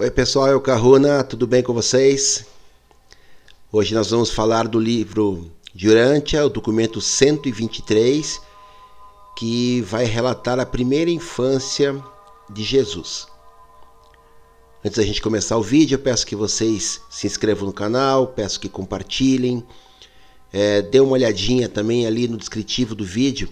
[0.00, 2.46] Oi pessoal, eu Caruna, tudo bem com vocês?
[3.70, 8.40] Hoje nós vamos falar do livro de Urântia, o documento 123,
[9.36, 12.02] que vai relatar a primeira infância
[12.48, 13.28] de Jesus.
[14.82, 18.58] Antes da gente começar o vídeo, eu peço que vocês se inscrevam no canal, peço
[18.58, 19.62] que compartilhem,
[20.50, 23.50] é, dê uma olhadinha também ali no descritivo do vídeo.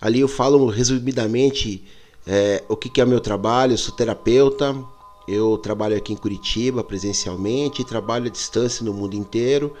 [0.00, 1.84] Ali eu falo resumidamente
[2.26, 4.74] é, o que, que é o meu trabalho, eu sou terapeuta,
[5.26, 9.74] eu trabalho aqui em Curitiba presencialmente trabalho à distância no mundo inteiro.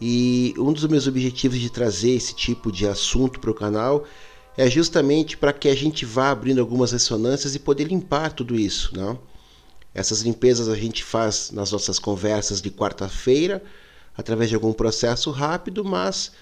[0.00, 4.04] E um dos meus objetivos de trazer esse tipo de assunto para o canal
[4.56, 8.96] é justamente para que a gente vá abrindo algumas ressonâncias e poder limpar tudo isso.
[8.96, 9.18] Não?
[9.94, 13.62] Essas limpezas a gente faz nas nossas conversas de quarta-feira,
[14.16, 16.32] através de algum processo rápido, mas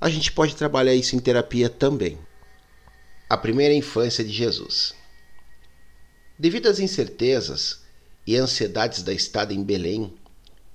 [0.00, 2.18] a gente pode trabalhar isso em terapia também.
[3.28, 4.94] A primeira infância de Jesus.
[6.40, 7.82] Devido às incertezas
[8.26, 10.10] e ansiedades da estada em Belém,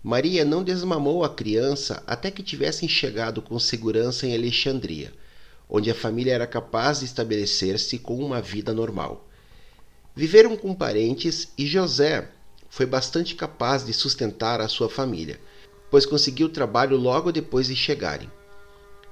[0.04, 5.12] Maria não desmamou a criança até que tivessem chegado com segurança em Alexandria,
[5.68, 9.28] onde a família era capaz de estabelecer-se com uma vida normal.
[10.16, 12.30] Viveram com parentes e José
[12.70, 15.40] foi bastante capaz de sustentar a sua família,
[15.90, 18.30] pois conseguiu trabalho logo depois de chegarem.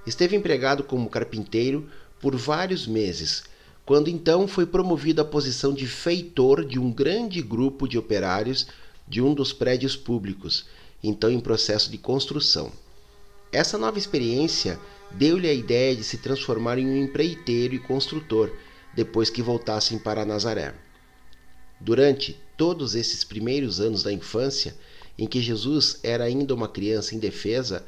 [0.06, 1.90] Esteve empregado como carpinteiro
[2.22, 3.42] por vários meses
[3.86, 8.68] quando então foi promovido à posição de feitor de um grande grupo de operários
[9.08, 10.66] de um dos prédios públicos,
[11.04, 12.72] então em processo de construção.
[13.52, 14.80] Essa nova experiência
[15.12, 18.52] deu-lhe a ideia de se transformar em um empreiteiro e construtor
[18.96, 20.74] depois que voltassem para Nazaré.
[21.80, 24.76] Durante todos esses primeiros anos da infância,
[25.18, 27.86] em que Jesus era ainda uma criança indefesa,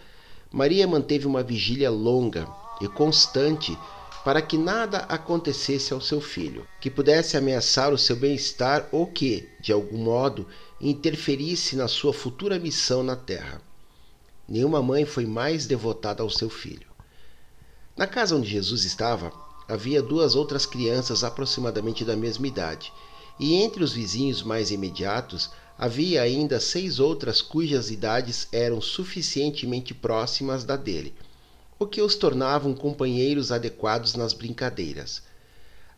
[0.52, 2.48] Maria manteve uma vigília longa
[2.82, 3.78] e constante
[4.26, 9.48] para que nada acontecesse ao seu filho, que pudesse ameaçar o seu bem-estar ou que,
[9.62, 10.48] de algum modo,
[10.82, 13.62] interferisse na sua futura missão na terra.
[14.50, 16.88] Nenhuma mãe foi mais devotada ao seu filho.
[17.96, 19.32] Na casa onde Jesus estava,
[19.68, 22.92] havia duas outras crianças aproximadamente da mesma idade,
[23.40, 30.64] e entre os vizinhos mais imediatos havia ainda seis outras cujas idades eram suficientemente próximas
[30.64, 31.14] da dele
[31.78, 35.22] o que os tornavam companheiros adequados nas brincadeiras.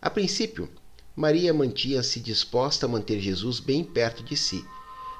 [0.01, 0.69] A princípio,
[1.15, 4.63] Maria mantinha-se disposta a manter Jesus bem perto de si,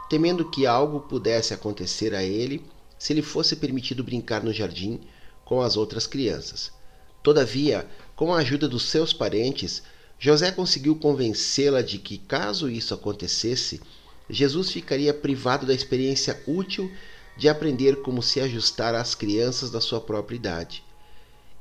[0.09, 2.63] temendo que algo pudesse acontecer a ele
[2.97, 5.00] se lhe fosse permitido brincar no jardim
[5.45, 6.72] com as outras crianças.
[7.22, 9.84] Todavia, com a ajuda dos seus parentes,
[10.19, 13.81] José conseguiu convencê-la de que, caso isso acontecesse,
[14.29, 16.91] Jesus ficaria privado da experiência útil
[17.37, 20.83] de aprender como se ajustar às crianças da sua própria idade.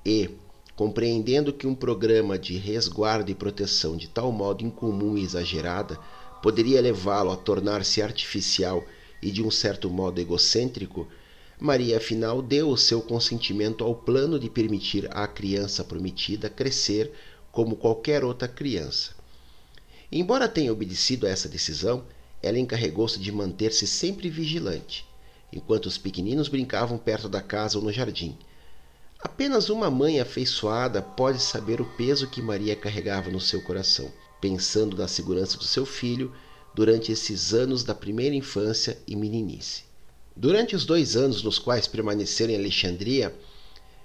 [0.04, 0.30] E,
[0.74, 5.98] compreendendo que um programa de resguardo e proteção de tal modo incomum e exagerada
[6.42, 8.82] poderia levá-lo a tornar-se artificial
[9.22, 11.06] e de um certo modo egocêntrico,
[11.60, 17.12] Maria afinal deu o seu consentimento ao plano de permitir à criança prometida crescer
[17.52, 19.14] como qualquer outra criança.
[20.10, 22.04] Embora tenha obedecido a essa decisão,
[22.42, 25.04] ela encarregou-se de manter-se sempre vigilante
[25.56, 28.36] enquanto os pequeninos brincavam perto da casa ou no jardim.
[29.18, 34.96] Apenas uma mãe afeiçoada pode saber o peso que Maria carregava no seu coração, pensando
[34.96, 36.32] na segurança do seu filho
[36.74, 39.84] durante esses anos da primeira infância e meninice.
[40.36, 43.34] Durante os dois anos nos quais permaneceram em Alexandria,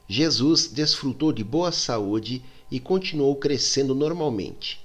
[0.07, 2.41] Jesus desfrutou de boa saúde
[2.71, 4.79] e continuou crescendo normalmente.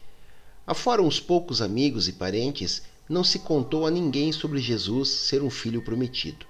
[0.67, 5.51] Afora uns poucos amigos e parentes, não se contou a ninguém sobre Jesus ser um
[5.51, 6.45] filho prometido.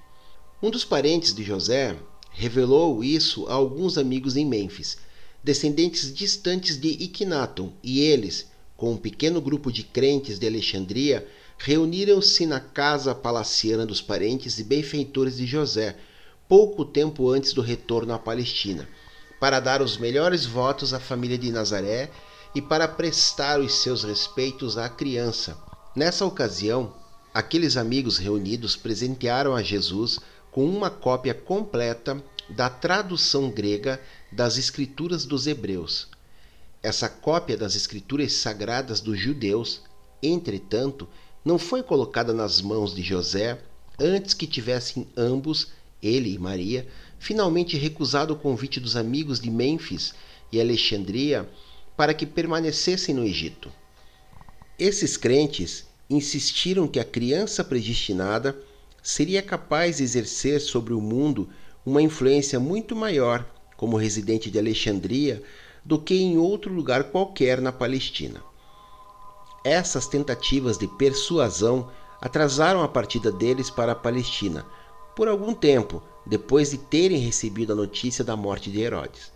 [0.67, 1.97] Um dos parentes de José
[2.33, 4.99] revelou isso a alguns amigos em Mênfis,
[5.41, 11.25] descendentes distantes de Iquinaton, e eles, com um pequeno grupo de crentes de Alexandria,
[11.57, 15.97] reuniram-se na casa palaciana dos parentes e benfeitores de José,
[16.49, 18.89] pouco tempo antes do retorno à Palestina,
[19.39, 22.11] para dar os melhores votos à família de Nazaré
[22.57, 25.57] e para prestar os seus respeitos à criança.
[25.95, 26.93] Nessa ocasião,
[27.33, 30.19] aqueles amigos reunidos presentearam a Jesus
[30.57, 34.01] com uma cópia completa da tradução grega
[34.33, 36.09] das Escrituras dos Hebreus.
[36.83, 39.83] Essa cópia das Escrituras sagradas dos judeus,
[40.23, 41.07] entretanto,
[41.45, 43.61] não foi colocada nas mãos de José
[44.01, 45.73] antes que tivessem ambos,
[46.03, 46.89] ele e Maria,
[47.19, 50.15] finalmente recusado o convite dos amigos de Mênfis
[50.51, 51.47] e Alexandria
[51.99, 53.71] para que permanecessem no Egito.
[54.79, 58.57] Esses crentes insistiram que a criança predestinada
[59.07, 61.49] seria capaz de exercer sobre o mundo
[61.87, 65.45] uma influência muito maior como residente de Alexandria
[65.85, 68.43] do que em outro lugar qualquer na Palestina.
[69.65, 71.89] Essas tentativas de persuasão
[72.21, 74.67] atrasaram a partida deles para a Palestina
[75.15, 79.31] por algum tempo, depois de terem recebido a notícia da morte de Herodes.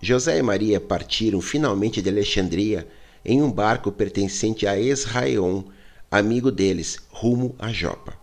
[0.00, 2.88] José e Maria partiram finalmente de Alexandria
[3.24, 5.62] em um barco pertencente a Esraion,
[6.10, 8.21] amigo deles, rumo a Jopa.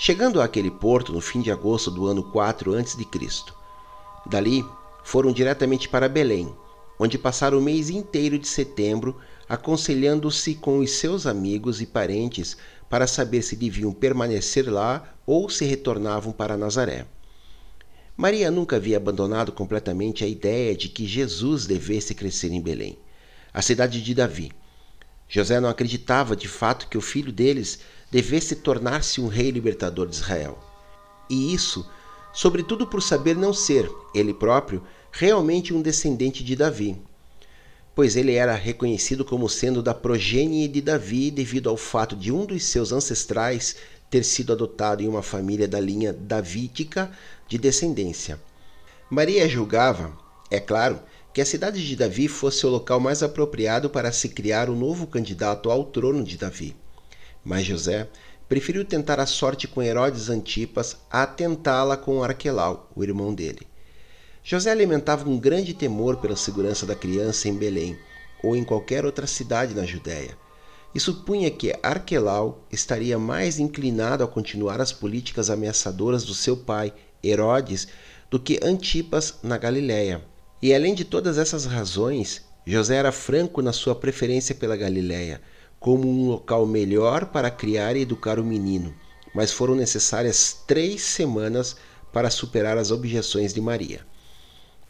[0.00, 3.04] Chegando àquele porto no fim de agosto do ano 4 a.C.
[4.24, 4.64] Dali,
[5.02, 6.54] foram diretamente para Belém,
[7.00, 9.16] onde passaram o mês inteiro de setembro
[9.48, 12.56] aconselhando-se com os seus amigos e parentes
[12.88, 17.04] para saber se deviam permanecer lá ou se retornavam para Nazaré.
[18.16, 22.96] Maria nunca havia abandonado completamente a ideia de que Jesus devesse crescer em Belém,
[23.52, 24.52] a cidade de Davi.
[25.28, 27.80] José não acreditava de fato que o filho deles
[28.10, 30.58] devesse tornar-se um rei libertador de Israel.
[31.28, 31.88] E isso,
[32.32, 34.82] sobretudo por saber não ser, ele próprio,
[35.12, 36.96] realmente um descendente de Davi,
[37.94, 42.46] pois ele era reconhecido como sendo da progênie de Davi devido ao fato de um
[42.46, 43.76] dos seus ancestrais
[44.10, 47.10] ter sido adotado em uma família da linha davídica
[47.46, 48.40] de descendência.
[49.10, 50.16] Maria julgava,
[50.50, 51.00] é claro,
[51.32, 54.78] que a cidade de Davi fosse o local mais apropriado para se criar o um
[54.78, 56.74] novo candidato ao trono de Davi.
[57.44, 58.08] Mas José
[58.48, 63.66] preferiu tentar a sorte com Herodes Antipas a tentá-la com Arquelau, o irmão dele.
[64.42, 67.98] José alimentava um grande temor pela segurança da criança em Belém
[68.42, 70.36] ou em qualquer outra cidade na Judéia
[70.94, 76.92] e supunha que Arquelau estaria mais inclinado a continuar as políticas ameaçadoras do seu pai,
[77.22, 77.88] Herodes,
[78.30, 80.22] do que Antipas na Galiléia.
[80.62, 85.40] E além de todas essas razões, José era franco na sua preferência pela Galiléia,
[85.80, 88.94] como um local melhor para criar e educar o menino,
[89.34, 91.76] mas foram necessárias três semanas
[92.12, 94.00] para superar as objeções de Maria.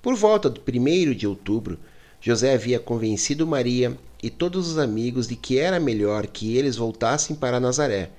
[0.01, 1.79] Por volta do 1 de outubro,
[2.21, 7.37] José havia convencido Maria e todos os amigos de que era melhor que eles voltassem
[7.37, 8.11] para Nazaré.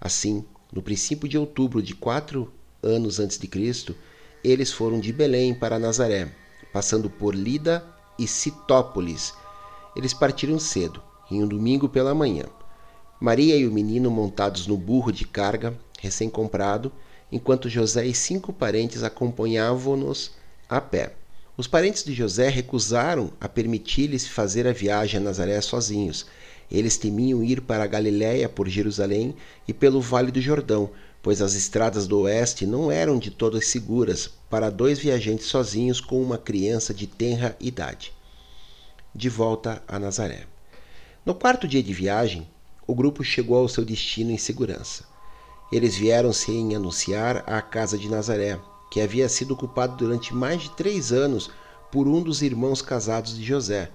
[0.00, 2.52] Assim, no princípio de outubro de quatro
[2.82, 3.94] anos antes de Cristo,
[4.42, 6.34] eles foram de Belém para Nazaré,
[6.72, 7.84] passando por Lida
[8.18, 9.34] e Citópolis.
[9.94, 12.44] Eles partiram cedo, em um domingo pela manhã.
[13.20, 16.90] Maria e o menino montados no burro de carga, recém-comprado,
[17.30, 20.32] enquanto José e cinco parentes acompanhavam-nos
[20.68, 21.14] a pé.
[21.56, 26.26] Os parentes de José recusaram a permitir-lhes fazer a viagem a Nazaré sozinhos.
[26.70, 29.34] Eles temiam ir para a Galiléia por Jerusalém
[29.68, 30.90] e pelo Vale do Jordão,
[31.22, 36.20] pois as estradas do oeste não eram de todas seguras para dois viajantes sozinhos com
[36.20, 38.12] uma criança de tenra idade.
[39.14, 40.51] De volta a Nazaré.
[41.24, 42.48] No quarto dia de viagem,
[42.84, 45.04] o grupo chegou ao seu destino em segurança.
[45.70, 48.58] Eles vieram sem anunciar à casa de Nazaré,
[48.90, 51.48] que havia sido ocupado durante mais de três anos
[51.92, 53.88] por um dos irmãos casados de José,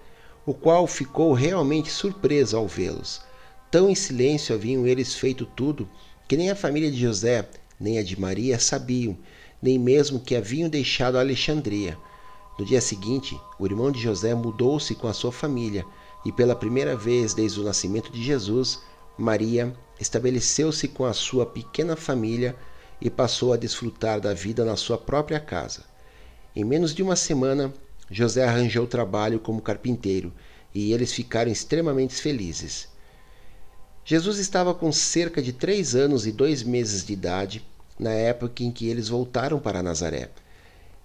[0.45, 3.21] o qual ficou realmente surpreso ao vê-los.
[3.69, 5.89] Tão em silêncio haviam eles feito tudo
[6.29, 7.45] que nem a família de José,
[7.77, 9.17] nem a de Maria sabiam,
[9.61, 11.97] nem mesmo que haviam deixado Alexandria.
[12.57, 15.85] No dia seguinte, o irmão de José mudou-se com a sua família,
[16.27, 18.81] e pela primeira vez desde o nascimento de Jesus,
[19.17, 22.53] Maria estabeleceu-se com a sua pequena família
[22.99, 25.85] e passou a desfrutar da vida na sua própria casa.
[26.53, 27.73] Em menos de uma semana,
[28.11, 30.33] José arranjou trabalho como carpinteiro
[30.75, 32.89] e eles ficaram extremamente felizes.
[34.03, 37.65] Jesus estava com cerca de três anos e dois meses de idade
[37.97, 40.29] na época em que eles voltaram para Nazaré.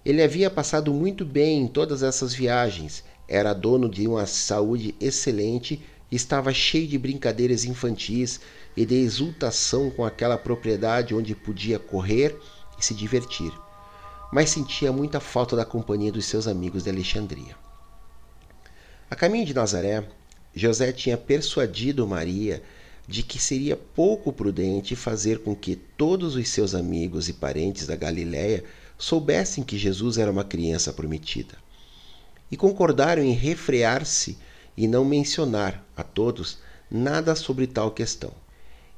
[0.03, 5.81] Ele havia passado muito bem em todas essas viagens, era dono de uma saúde excelente
[6.11, 8.39] estava cheio de brincadeiras infantis
[8.77, 12.37] e de exultação com aquela propriedade onde podia correr
[12.77, 13.51] e se divertir,
[14.31, 17.57] mas sentia muita falta da companhia dos seus amigos de Alexandria.
[19.09, 20.07] A caminho de Nazaré,
[20.53, 22.61] José tinha persuadido Maria
[23.07, 27.95] de que seria pouco prudente fazer com que todos os seus amigos e parentes da
[27.95, 28.63] Galiléia
[28.95, 31.62] soubessem que Jesus era uma criança prometida.
[32.53, 34.37] E concordaram em refrear-se
[34.77, 38.31] e não mencionar a todos nada sobre tal questão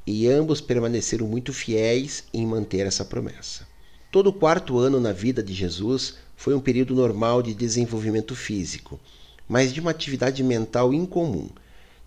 [0.05, 3.65] e ambos permaneceram muito fiéis em manter essa promessa.
[4.11, 8.99] Todo o quarto ano na vida de Jesus foi um período normal de desenvolvimento físico,
[9.47, 11.47] mas de uma atividade mental incomum.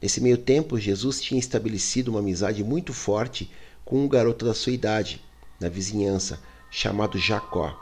[0.03, 3.51] Nesse meio tempo, Jesus tinha estabelecido uma amizade muito forte
[3.87, 5.25] com um garoto da sua idade,
[5.59, 6.39] na vizinhança,
[6.71, 7.75] chamado Jacó.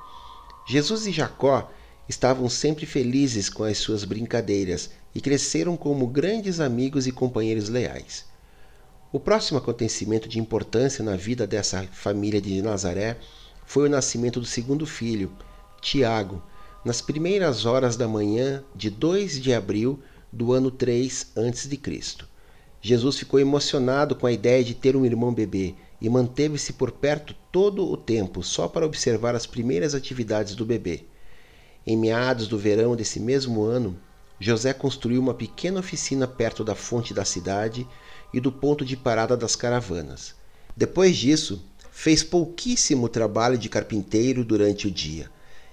[0.68, 1.68] Jesus e Jacó
[2.08, 8.25] estavam sempre felizes com as suas brincadeiras e cresceram como grandes amigos e companheiros leais.
[9.12, 13.16] O próximo acontecimento de importância na vida dessa família de Nazaré
[13.64, 15.32] foi o nascimento do segundo filho,
[15.80, 16.42] Tiago,
[16.84, 19.98] nas primeiras horas da manhã de 2 de abril
[20.32, 21.80] do ano 3 a.C.
[22.80, 27.34] Jesus ficou emocionado com a ideia de ter um irmão bebê e manteve-se por perto
[27.50, 31.04] todo o tempo só para observar as primeiras atividades do bebê.
[31.87, 33.97] Em meados do verão desse mesmo ano,
[34.40, 37.87] José construiu uma pequena oficina perto da fonte da cidade
[38.35, 40.35] e do ponto de parada das caravanas.
[40.76, 45.31] Depois disso, fez pouquíssimo trabalho de carpinteiro durante o dia.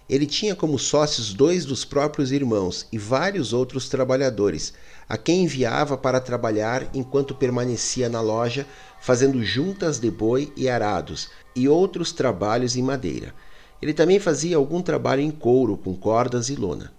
[0.08, 4.72] Ele tinha como sócios dois dos próprios irmãos e vários outros trabalhadores,
[5.10, 8.68] a quem enviava para trabalhar enquanto permanecia na loja,
[9.02, 13.34] fazendo juntas de boi e arados e outros trabalhos em madeira.
[13.84, 16.94] Ele também fazia algum trabalho em couro, com cordas e lona.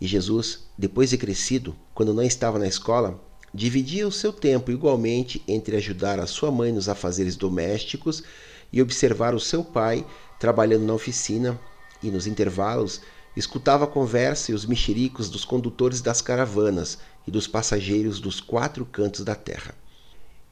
[0.00, 3.22] E Jesus, depois de crescido, quando não estava na escola,
[3.54, 8.24] dividia o seu tempo igualmente entre ajudar a sua mãe nos afazeres domésticos
[8.72, 10.04] e observar o seu pai
[10.40, 11.56] trabalhando na oficina
[12.02, 13.00] e, nos intervalos,
[13.36, 16.98] escutava a conversa e os mexericos dos condutores das caravanas
[17.28, 19.72] e dos passageiros dos quatro cantos da terra.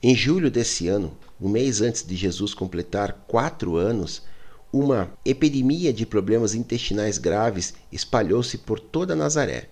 [0.01, 4.23] Em julho desse ano, um mês antes de Jesus completar quatro anos,
[4.73, 9.69] uma epidemia de problemas intestinais graves espalhou-se por toda Nazaré,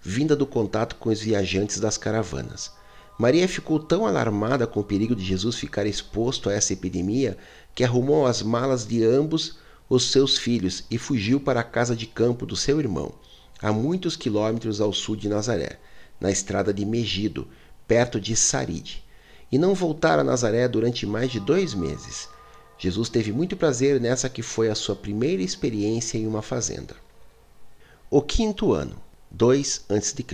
[0.00, 2.70] vinda do contato com os viajantes das caravanas.
[3.18, 7.36] Maria ficou tão alarmada com o perigo de Jesus ficar exposto a essa epidemia
[7.74, 12.06] que arrumou as malas de ambos os seus filhos e fugiu para a casa de
[12.06, 13.12] campo do seu irmão,
[13.60, 15.78] a muitos quilômetros ao sul de Nazaré,
[16.20, 17.48] na estrada de Megido,
[17.86, 19.02] perto de Saride.
[19.50, 22.28] E não voltara a Nazaré durante mais de dois meses.
[22.78, 26.94] Jesus teve muito prazer nessa que foi a sua primeira experiência em uma fazenda.
[28.08, 28.94] O quinto ano,
[29.32, 30.24] 2 a.C.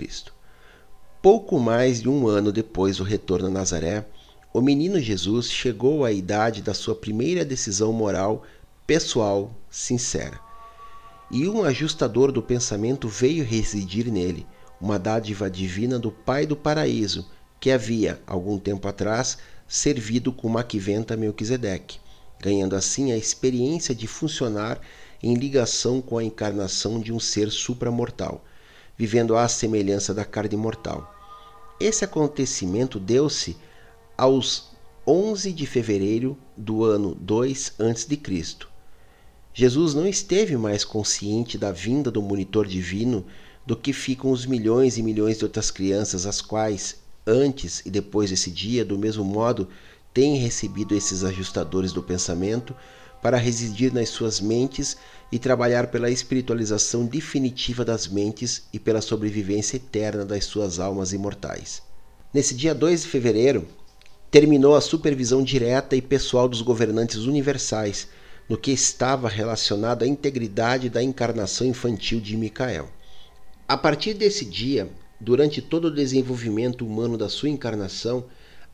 [1.23, 4.05] Pouco mais de um ano depois do retorno a Nazaré,
[4.53, 8.43] o menino Jesus chegou à idade da sua primeira decisão moral
[8.85, 10.39] pessoal sincera.
[11.31, 14.45] E um ajustador do pensamento veio residir nele,
[14.79, 17.27] uma dádiva divina do Pai do Paraíso,
[17.59, 22.04] que havia, algum tempo atrás, servido com Maquiventa Melquisedeque
[22.39, 24.79] ganhando assim a experiência de funcionar
[25.21, 28.43] em ligação com a encarnação de um ser supramortal,
[28.97, 31.13] vivendo à semelhança da carne mortal.
[31.79, 33.57] Esse acontecimento deu-se
[34.17, 34.71] aos
[35.07, 38.19] 11 de fevereiro do ano 2 a.C.
[39.53, 43.25] Jesus não esteve mais consciente da vinda do monitor divino
[43.65, 48.29] do que ficam os milhões e milhões de outras crianças, as quais, antes e depois
[48.29, 49.67] desse dia, do mesmo modo,
[50.15, 52.73] têm recebido esses ajustadores do pensamento
[53.21, 54.95] para residir nas suas mentes
[55.29, 61.81] e trabalhar pela espiritualização definitiva das mentes e pela sobrevivência eterna das suas almas imortais.
[62.33, 63.67] Nesse dia 2 de fevereiro,
[64.31, 68.07] terminou a supervisão direta e pessoal dos governantes universais
[68.47, 72.87] no que estava relacionado à integridade da encarnação infantil de Micael.
[73.67, 78.23] A partir desse dia, durante todo o desenvolvimento humano da sua encarnação,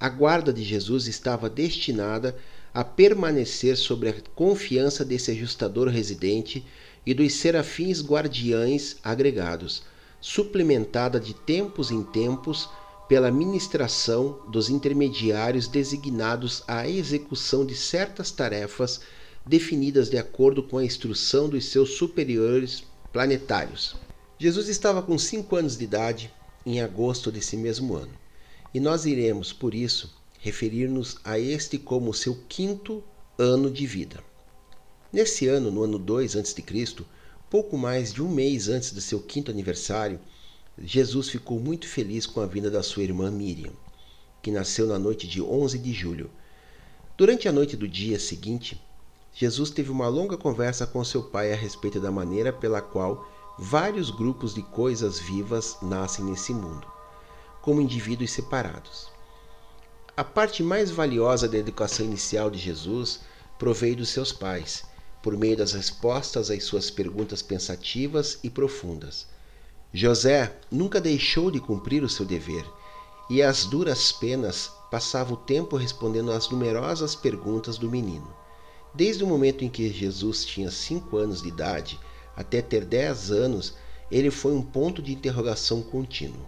[0.02, 2.36] a guarda de Jesus estava destinada
[2.74, 6.66] a permanecer sobre a confiança desse ajustador residente
[7.06, 9.84] e dos serafins guardiães agregados,
[10.20, 12.68] suplementada de tempos em tempos
[13.08, 19.02] pela ministração dos intermediários designados à execução de certas tarefas
[19.46, 23.96] definidas de acordo com a instrução dos seus superiores planetários.
[24.40, 26.34] Jesus estava com cinco anos de idade
[26.66, 28.21] em agosto desse mesmo ano.
[28.74, 33.04] E nós iremos, por isso, referir-nos a este como seu quinto
[33.38, 34.24] ano de vida.
[35.12, 36.64] Nesse ano, no ano 2 a.C.,
[37.50, 40.22] pouco mais de um mês antes do seu quinto aniversário,
[40.82, 43.74] Jesus ficou muito feliz com a vinda da sua irmã Miriam,
[44.42, 46.32] que nasceu na noite de 11 de julho.
[47.18, 48.82] Durante a noite do dia seguinte,
[49.34, 54.10] Jesus teve uma longa conversa com seu pai a respeito da maneira pela qual vários
[54.10, 56.88] grupos de coisas vivas nascem nesse mundo
[57.62, 59.10] como indivíduos separados.
[60.18, 63.22] A parte mais valiosa da educação inicial de Jesus
[63.58, 64.84] proveio dos seus pais,
[65.22, 69.28] por meio das respostas às suas perguntas pensativas e profundas.
[69.94, 72.66] José nunca deixou de cumprir o seu dever,
[73.30, 78.36] e às duras penas passava o tempo respondendo às numerosas perguntas do menino.
[78.94, 82.00] Desde o momento em que Jesus tinha cinco anos de idade
[82.36, 83.76] até ter dez anos,
[84.10, 86.46] ele foi um ponto de interrogação contínuo.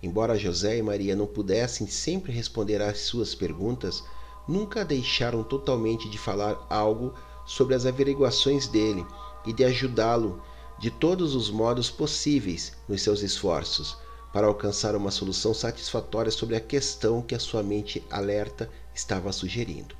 [0.00, 4.04] Embora José e Maria não pudessem sempre responder às suas perguntas,
[4.46, 7.12] nunca deixaram totalmente de falar algo
[7.44, 9.04] sobre as averiguações dele
[9.44, 10.40] e de ajudá-lo
[10.78, 13.96] de todos os modos possíveis nos seus esforços
[14.32, 19.96] para alcançar uma solução satisfatória sobre a questão que a sua mente alerta estava sugerindo.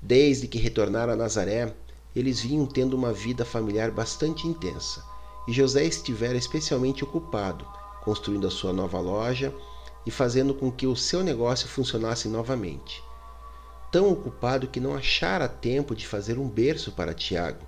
[0.00, 1.74] Desde que retornaram a Nazaré,
[2.14, 5.04] eles vinham tendo uma vida familiar bastante intensa,
[5.48, 7.66] e José estivera especialmente ocupado
[8.04, 9.54] construindo a sua nova loja
[10.06, 13.02] e fazendo com que o seu negócio funcionasse novamente.
[13.92, 17.66] Tão ocupado que não achara tempo de fazer um berço para Tiago.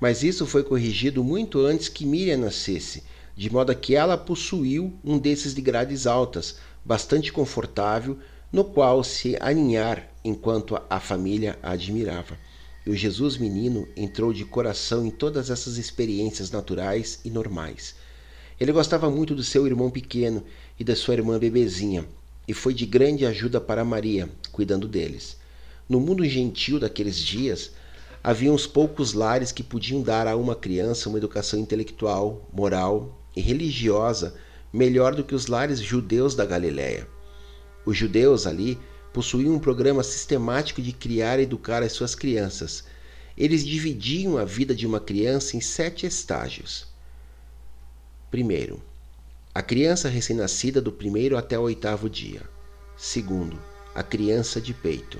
[0.00, 3.04] Mas isso foi corrigido muito antes que Miriam nascesse,
[3.36, 8.18] de modo que ela possuiu um desses de grades altas, bastante confortável,
[8.52, 12.36] no qual se aninhar enquanto a família a admirava.
[12.84, 17.94] E o Jesus menino entrou de coração em todas essas experiências naturais e normais.
[18.60, 20.44] Ele gostava muito do seu irmão pequeno
[20.78, 22.04] e da sua irmã bebezinha,
[22.46, 25.36] e foi de grande ajuda para Maria, cuidando deles.
[25.88, 27.72] No mundo gentil daqueles dias,
[28.22, 33.40] havia uns poucos lares que podiam dar a uma criança uma educação intelectual, moral e
[33.40, 34.34] religiosa
[34.72, 37.06] melhor do que os lares judeus da Galiléia.
[37.84, 38.78] Os judeus ali
[39.12, 42.84] possuíam um programa sistemático de criar e educar as suas crianças.
[43.36, 46.86] Eles dividiam a vida de uma criança em sete estágios.
[48.32, 48.80] Primeiro,
[49.54, 52.40] a criança recém-nascida do primeiro até o oitavo dia.
[52.96, 53.58] Segundo,
[53.94, 55.18] a criança de peito.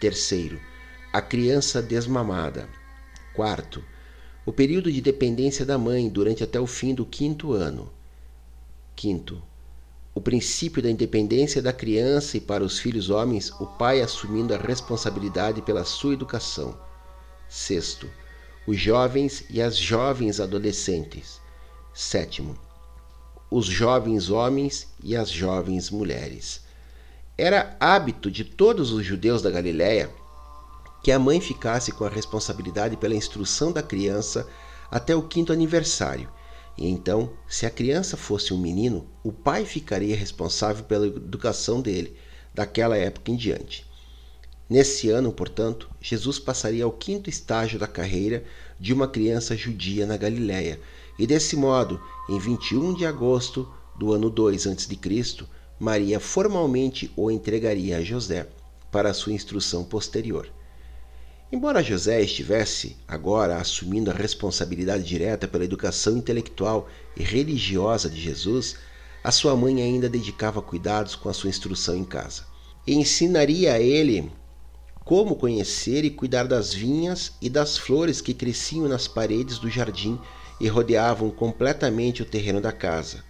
[0.00, 0.58] Terceiro,
[1.12, 2.66] a criança desmamada.
[3.34, 3.84] Quarto,
[4.46, 7.92] o período de dependência da mãe durante até o fim do quinto ano.
[8.96, 9.42] Quinto,
[10.14, 14.56] o princípio da independência da criança e para os filhos homens, o pai assumindo a
[14.56, 16.74] responsabilidade pela sua educação.
[17.50, 18.08] Sexto,
[18.66, 21.38] os jovens e as jovens adolescentes.
[21.92, 22.56] Sétimo,
[23.50, 26.62] os jovens homens e as jovens mulheres.
[27.36, 30.10] Era hábito de todos os judeus da Galiléia
[31.02, 34.46] que a mãe ficasse com a responsabilidade pela instrução da criança
[34.90, 36.28] até o quinto aniversário
[36.80, 42.16] e então, se a criança fosse um menino, o pai ficaria responsável pela educação dele,
[42.54, 43.84] daquela época em diante.
[44.66, 48.44] Nesse ano, portanto, Jesus passaria ao quinto estágio da carreira
[48.78, 50.80] de uma criança judia na Galiléia,
[51.20, 52.00] e desse modo,
[52.30, 55.44] em 21 de agosto do ano 2 a.C.,
[55.78, 58.48] Maria formalmente o entregaria a José
[58.90, 60.48] para sua instrução posterior.
[61.52, 68.76] Embora José estivesse agora assumindo a responsabilidade direta pela educação intelectual e religiosa de Jesus,
[69.22, 72.46] a sua mãe ainda dedicava cuidados com a sua instrução em casa.
[72.86, 74.32] E ensinaria a ele
[75.04, 80.18] como conhecer e cuidar das vinhas e das flores que cresciam nas paredes do jardim
[80.60, 83.24] e rodeavam completamente o terreno da casa.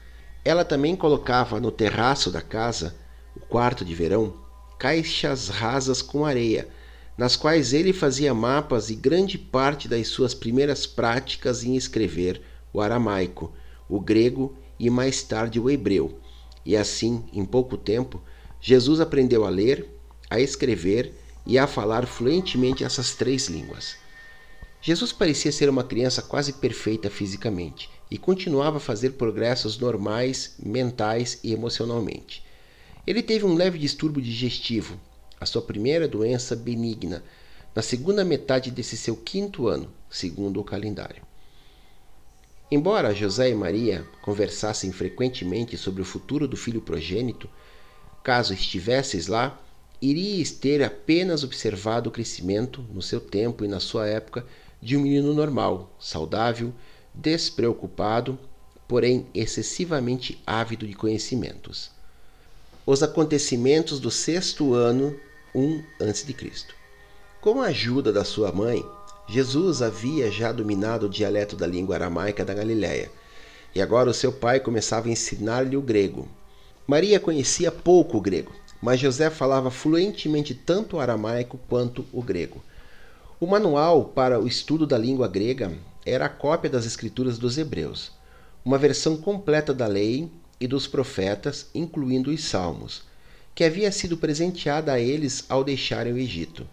[0.45, 2.97] Ela também colocava no terraço da casa,
[3.37, 4.35] o quarto de verão,
[4.79, 6.69] caixas rasas com areia
[7.21, 12.41] nas quais ele fazia mapas e grande parte das suas primeiras práticas em escrever
[12.73, 13.53] o aramaico,
[13.87, 16.19] o grego e mais tarde o hebreu.
[16.65, 18.23] E assim, em pouco tempo,
[18.59, 19.87] Jesus aprendeu a ler,
[20.31, 21.13] a escrever
[21.45, 23.97] e a falar fluentemente essas três línguas.
[24.83, 31.39] Jesus parecia ser uma criança quase perfeita fisicamente e continuava a fazer progressos normais, mentais
[31.45, 32.43] e emocionalmente.
[33.07, 34.99] Ele teve um leve distúrbio digestivo,
[35.39, 37.23] a sua primeira doença benigna,
[37.75, 41.23] na segunda metade desse seu quinto ano, segundo o calendário.
[42.71, 47.51] Embora José e Maria conversassem frequentemente sobre o futuro do filho progênito,
[48.23, 49.61] caso estivesses lá,
[50.01, 54.47] irias ter apenas observado o crescimento, no seu tempo e na sua época,
[54.81, 56.73] de um menino normal, saudável,
[57.15, 58.39] despreocupado,
[58.89, 61.91] porém excessivamente ávido de conhecimentos.
[62.87, 65.15] Os acontecimentos do sexto ano
[65.55, 66.35] 1 a.C.
[67.41, 68.85] Com a ajuda da sua mãe,
[69.29, 73.11] Jesus havia já dominado o dialeto da língua aramaica da Galiléia,
[73.75, 76.29] e agora o seu pai começava a ensinar-lhe o grego.
[76.87, 82.61] Maria conhecia pouco o grego, mas José falava fluentemente tanto o aramaico quanto o grego.
[83.41, 85.73] O manual para o estudo da língua grega
[86.05, 88.13] era a cópia das escrituras dos hebreus,
[88.63, 93.09] uma versão completa da lei e dos profetas, incluindo os salmos
[93.55, 96.69] que havia sido presenteada a eles ao deixarem o Egito.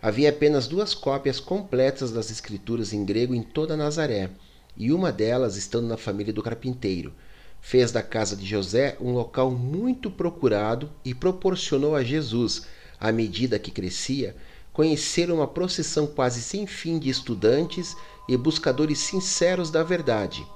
[0.00, 4.30] Havia apenas duas cópias completas das escrituras em grego em toda Nazaré,
[4.76, 7.12] e uma delas estando na família do carpinteiro.
[7.60, 12.62] Fez da casa de José um local muito procurado e proporcionou a Jesus,
[12.98, 14.34] à medida que crescia,
[14.78, 17.96] conhecer uma procissão quase sem fim de estudantes
[18.28, 20.46] e buscadores sinceros da verdade.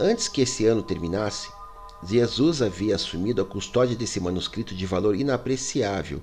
[0.00, 1.50] Antes que esse ano terminasse,
[2.02, 6.22] Jesus havia assumido a custódia desse manuscrito de valor inapreciável,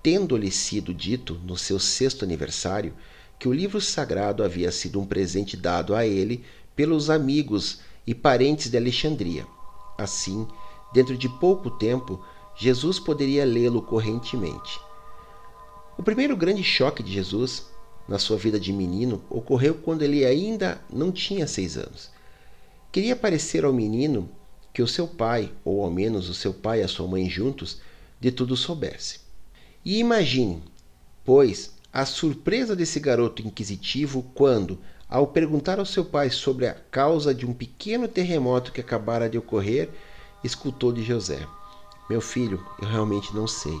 [0.00, 2.94] tendo-lhe sido dito, no seu sexto aniversário,
[3.36, 6.44] que o livro sagrado havia sido um presente dado a ele
[6.76, 9.44] pelos amigos e parentes de Alexandria.
[9.98, 10.46] Assim,
[10.92, 12.24] dentro de pouco tempo,
[12.56, 14.85] Jesus poderia lê-lo correntemente.
[15.98, 17.66] O primeiro grande choque de Jesus
[18.06, 22.10] na sua vida de menino ocorreu quando ele ainda não tinha seis anos.
[22.92, 24.28] Queria parecer ao menino
[24.74, 27.80] que o seu pai, ou ao menos o seu pai e a sua mãe juntos,
[28.20, 29.20] de tudo soubesse.
[29.82, 30.62] E imagine,
[31.24, 34.78] pois, a surpresa desse garoto inquisitivo quando,
[35.08, 39.38] ao perguntar ao seu pai sobre a causa de um pequeno terremoto que acabara de
[39.38, 39.88] ocorrer,
[40.44, 41.46] escutou de José:
[42.10, 43.78] Meu filho, eu realmente não sei.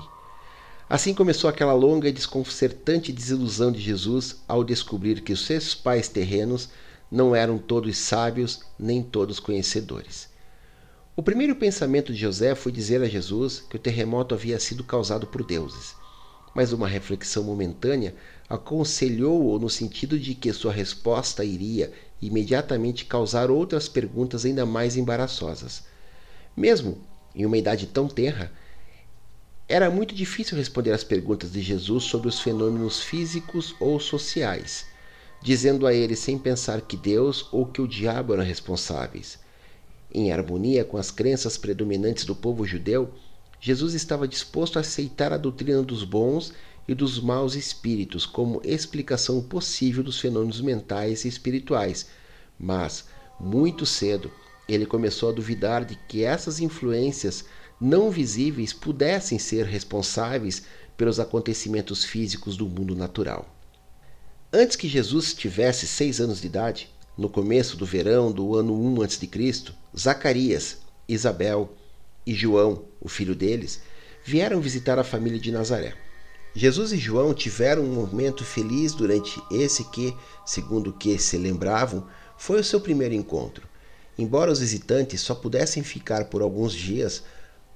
[0.88, 6.06] Assim começou aquela longa e desconcertante desilusão de Jesus ao descobrir que os seus pais
[6.06, 6.68] terrenos
[7.10, 10.28] não eram todos sábios nem todos conhecedores.
[11.16, 15.26] O primeiro pensamento de José foi dizer a Jesus que o terremoto havia sido causado
[15.26, 15.96] por deuses,
[16.54, 18.14] mas uma reflexão momentânea
[18.48, 25.82] aconselhou-o no sentido de que sua resposta iria imediatamente causar outras perguntas ainda mais embaraçosas.
[26.56, 26.98] Mesmo
[27.34, 28.52] em uma idade tão tenra,
[29.68, 34.86] era muito difícil responder às perguntas de Jesus sobre os fenômenos físicos ou sociais,
[35.42, 39.38] dizendo a ele sem pensar que Deus ou que o diabo eram responsáveis.
[40.14, 43.12] Em harmonia com as crenças predominantes do povo judeu,
[43.60, 46.52] Jesus estava disposto a aceitar a doutrina dos bons
[46.86, 52.06] e dos maus espíritos como explicação possível dos fenômenos mentais e espirituais,
[52.56, 53.06] mas,
[53.40, 54.30] muito cedo,
[54.68, 57.44] ele começou a duvidar de que essas influências
[57.80, 60.62] não visíveis pudessem ser responsáveis
[60.96, 63.46] pelos acontecimentos físicos do mundo natural.
[64.52, 69.02] Antes que Jesus tivesse seis anos de idade, no começo do verão do ano 1
[69.02, 71.72] a.C., Zacarias, Isabel
[72.26, 73.80] e João, o filho deles,
[74.24, 75.94] vieram visitar a família de Nazaré.
[76.54, 82.06] Jesus e João tiveram um momento feliz durante esse que, segundo o que se lembravam,
[82.38, 83.68] foi o seu primeiro encontro.
[84.18, 87.22] Embora os visitantes só pudessem ficar por alguns dias,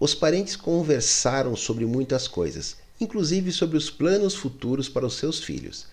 [0.01, 5.87] os parentes conversaram sobre muitas coisas, inclusive sobre os planos futuros para os seus filhos.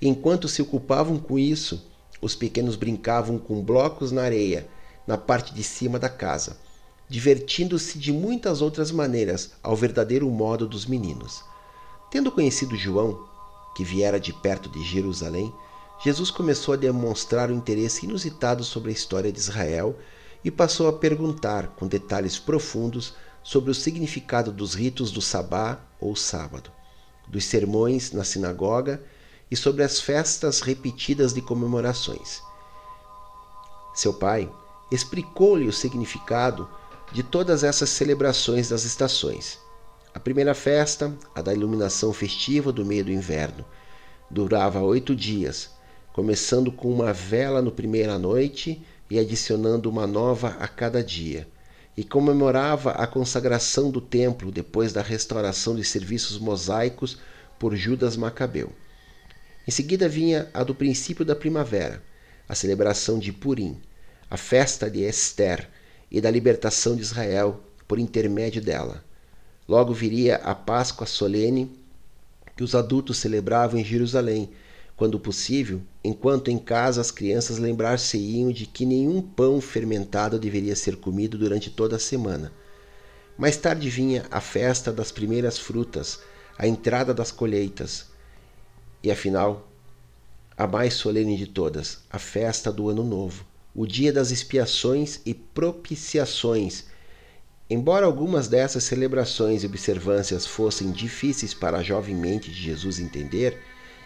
[0.00, 1.84] Enquanto se ocupavam com isso,
[2.22, 4.68] os pequenos brincavam com blocos na areia,
[5.04, 6.56] na parte de cima da casa,
[7.08, 11.42] divertindo-se de muitas outras maneiras ao verdadeiro modo dos meninos.
[12.08, 13.28] Tendo conhecido João,
[13.74, 15.52] que viera de perto de Jerusalém,
[16.04, 19.96] Jesus começou a demonstrar um interesse inusitado sobre a história de Israel
[20.44, 26.14] e passou a perguntar, com detalhes profundos, sobre o significado dos ritos do sabá ou
[26.14, 26.70] sábado,
[27.28, 29.02] dos sermões na sinagoga
[29.50, 32.42] e sobre as festas repetidas de comemorações.
[33.94, 34.50] Seu pai
[34.90, 36.68] explicou-lhe o significado
[37.12, 39.58] de todas essas celebrações das estações.
[40.14, 43.64] A primeira festa, a da iluminação festiva do meio do inverno,
[44.30, 45.70] durava oito dias,
[46.12, 51.48] começando com uma vela no primeira noite e adicionando uma nova a cada dia
[51.96, 57.18] e comemorava a consagração do templo depois da restauração de serviços mosaicos
[57.58, 58.72] por Judas Macabeu.
[59.66, 62.02] Em seguida vinha a do princípio da primavera,
[62.48, 63.80] a celebração de Purim,
[64.30, 65.68] a festa de Esther
[66.10, 69.04] e da libertação de Israel por intermédio dela.
[69.68, 71.70] Logo viria a Páscoa solene
[72.56, 74.50] que os adultos celebravam em Jerusalém,
[75.00, 80.96] quando possível, enquanto em casa as crianças lembrar-se-iam de que nenhum pão fermentado deveria ser
[80.96, 82.52] comido durante toda a semana.
[83.38, 86.20] Mais tarde vinha a festa das primeiras frutas,
[86.58, 88.08] a entrada das colheitas,
[89.02, 89.72] e afinal,
[90.54, 95.32] a mais solene de todas, a festa do Ano Novo, o dia das expiações e
[95.32, 96.84] propiciações.
[97.70, 103.58] Embora algumas dessas celebrações e observâncias fossem difíceis para a jovem mente de Jesus entender,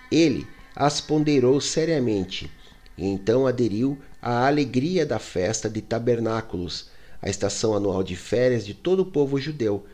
[0.09, 2.51] ele as ponderou seriamente
[2.97, 6.89] e então aderiu à alegria da festa de tabernáculos,
[7.21, 9.85] a estação anual de férias de todo o povo judeu,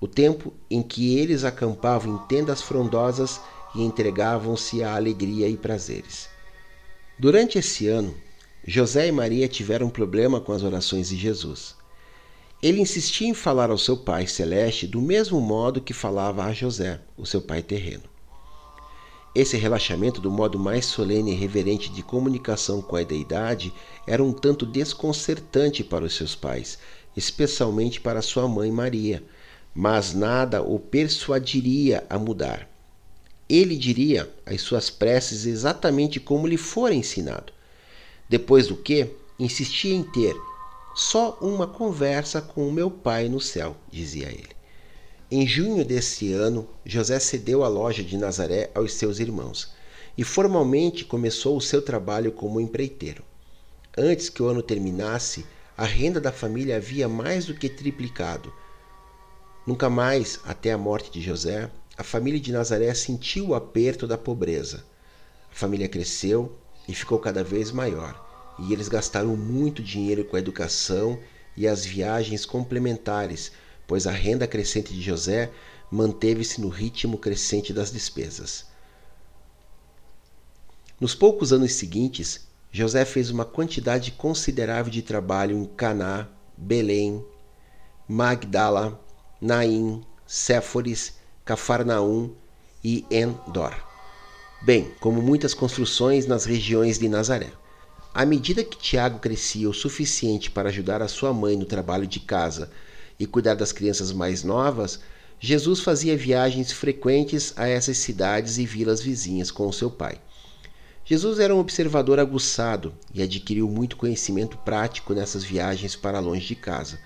[0.00, 3.40] o tempo em que eles acampavam em tendas frondosas
[3.74, 6.28] e entregavam-se à alegria e prazeres.
[7.18, 8.14] Durante esse ano,
[8.66, 11.74] José e Maria tiveram um problema com as orações de Jesus.
[12.62, 17.00] Ele insistia em falar ao seu Pai Celeste do mesmo modo que falava a José,
[17.16, 18.02] o seu pai terreno.
[19.32, 23.72] Esse relaxamento do modo mais solene e reverente de comunicação com a deidade
[24.04, 26.78] era um tanto desconcertante para os seus pais,
[27.16, 29.22] especialmente para sua mãe Maria,
[29.72, 32.68] mas nada o persuadiria a mudar.
[33.48, 37.52] Ele diria as suas preces exatamente como lhe fora ensinado.
[38.28, 40.34] Depois do que, insistia em ter
[40.94, 44.59] só uma conversa com o meu pai no céu, dizia ele.
[45.32, 49.72] Em junho desse ano, José cedeu a loja de Nazaré aos seus irmãos
[50.18, 53.22] e formalmente começou o seu trabalho como empreiteiro.
[53.96, 58.52] Antes que o ano terminasse, a renda da família havia mais do que triplicado.
[59.64, 64.18] Nunca mais, até a morte de José, a família de Nazaré sentiu o aperto da
[64.18, 64.84] pobreza.
[65.48, 68.20] A família cresceu e ficou cada vez maior,
[68.58, 71.20] e eles gastaram muito dinheiro com a educação
[71.56, 73.52] e as viagens complementares,
[73.90, 75.50] pois a renda crescente de José
[75.90, 78.66] manteve-se no ritmo crescente das despesas.
[81.00, 87.24] Nos poucos anos seguintes, José fez uma quantidade considerável de trabalho em Caná, Belém,
[88.06, 89.04] Magdala,
[89.40, 92.30] Naim, Séforis, Cafarnaum
[92.84, 93.74] e Endor.
[94.62, 97.50] Bem, como muitas construções nas regiões de Nazaré.
[98.14, 102.20] À medida que Tiago crescia o suficiente para ajudar a sua mãe no trabalho de
[102.20, 102.70] casa
[103.20, 104.98] e cuidar das crianças mais novas,
[105.38, 110.18] Jesus fazia viagens frequentes a essas cidades e vilas vizinhas com seu pai.
[111.04, 116.54] Jesus era um observador aguçado e adquiriu muito conhecimento prático nessas viagens para longe de
[116.54, 116.98] casa.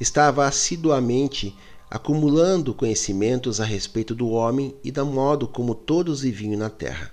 [0.00, 1.56] Estava assiduamente
[1.90, 7.12] acumulando conhecimentos a respeito do homem e do modo como todos viviam na terra.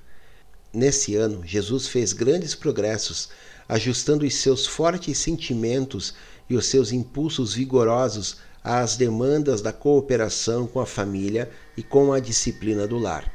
[0.71, 3.29] Nesse ano, Jesus fez grandes progressos,
[3.67, 6.13] ajustando os seus fortes sentimentos
[6.49, 12.19] e os seus impulsos vigorosos às demandas da cooperação com a família e com a
[12.19, 13.31] disciplina do lar.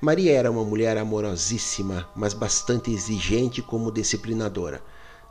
[0.00, 4.82] Maria era uma mulher amorosíssima, mas bastante exigente como disciplinadora.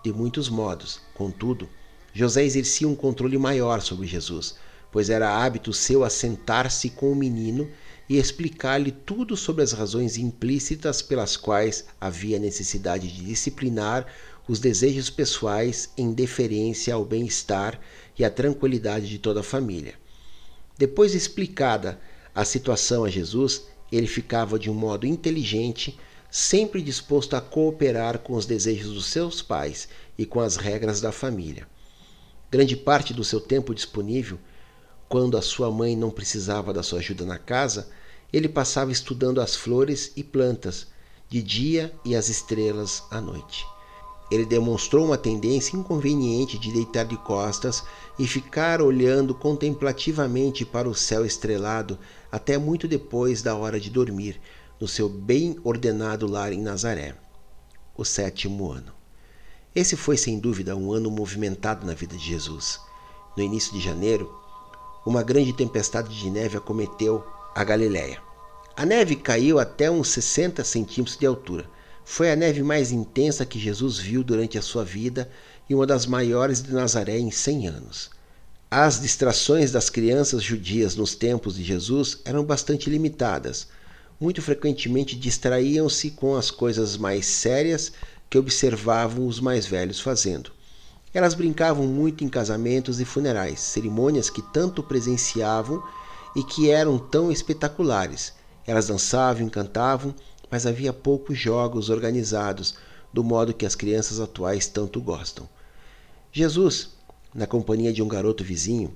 [0.03, 1.67] De muitos modos, contudo,
[2.13, 4.55] José exercia um controle maior sobre Jesus,
[4.91, 7.69] pois era hábito seu assentar-se com o menino
[8.09, 14.05] e explicar-lhe tudo sobre as razões implícitas pelas quais havia necessidade de disciplinar
[14.47, 17.79] os desejos pessoais em deferência ao bem-estar
[18.17, 19.95] e à tranquilidade de toda a família.
[20.77, 21.99] Depois explicada
[22.33, 25.99] a situação a Jesus, ele ficava de um modo inteligente,
[26.29, 31.11] sempre disposto a cooperar com os desejos dos seus pais e com as regras da
[31.11, 31.67] família.
[32.49, 34.39] Grande parte do seu tempo disponível,
[35.07, 37.89] quando a sua mãe não precisava da sua ajuda na casa,
[38.31, 40.87] ele passava estudando as flores e plantas
[41.29, 43.65] de dia e as estrelas à noite.
[44.31, 47.83] Ele demonstrou uma tendência inconveniente de deitar de costas
[48.17, 51.99] e ficar olhando contemplativamente para o céu estrelado
[52.31, 54.39] até muito depois da hora de dormir,
[54.79, 57.13] no seu bem ordenado lar em Nazaré.
[57.97, 58.93] O sétimo ano.
[59.75, 62.79] Esse foi sem dúvida um ano movimentado na vida de Jesus.
[63.35, 64.33] No início de janeiro,
[65.05, 67.21] uma grande tempestade de neve acometeu
[67.53, 68.21] a Galiléia.
[68.77, 71.69] A neve caiu até uns 60 centímetros de altura
[72.03, 75.29] foi a neve mais intensa que Jesus viu durante a sua vida
[75.69, 78.09] e uma das maiores de Nazaré em 100 anos.
[78.69, 83.67] As distrações das crianças judias nos tempos de Jesus eram bastante limitadas.
[84.19, 87.91] Muito frequentemente distraíam-se com as coisas mais sérias
[88.29, 90.51] que observavam os mais velhos fazendo.
[91.13, 95.83] Elas brincavam muito em casamentos e funerais, cerimônias que tanto presenciavam
[96.33, 98.33] e que eram tão espetaculares.
[98.65, 100.15] Elas dançavam e cantavam
[100.51, 102.75] mas havia poucos jogos organizados
[103.13, 105.47] do modo que as crianças atuais tanto gostam.
[106.31, 106.89] Jesus,
[107.33, 108.93] na companhia de um garoto vizinho,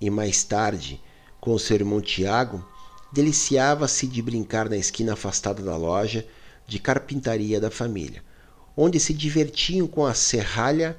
[0.00, 1.00] e mais tarde
[1.40, 2.64] com seu irmão Tiago,
[3.12, 6.26] deliciava-se de brincar na esquina afastada da loja
[6.66, 8.22] de carpintaria da família,
[8.76, 10.96] onde se divertiam com a serralha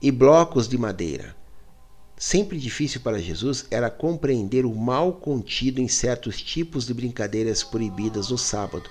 [0.00, 1.36] e blocos de madeira.
[2.16, 8.30] Sempre difícil para Jesus era compreender o mal contido em certos tipos de brincadeiras proibidas
[8.30, 8.88] no sábado,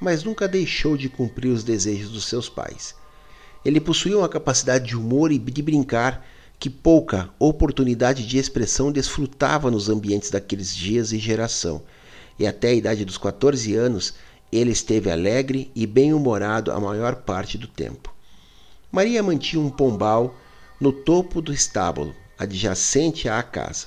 [0.00, 2.94] mas nunca deixou de cumprir os desejos dos seus pais.
[3.64, 6.26] Ele possuía uma capacidade de humor e de brincar
[6.58, 11.82] que pouca oportunidade de expressão desfrutava nos ambientes daqueles dias e geração,
[12.38, 14.14] e até a idade dos 14 anos
[14.52, 18.14] ele esteve alegre e bem-humorado a maior parte do tempo.
[18.90, 20.36] Maria mantinha um pombal
[20.80, 23.86] no topo do estábulo, adjacente à casa,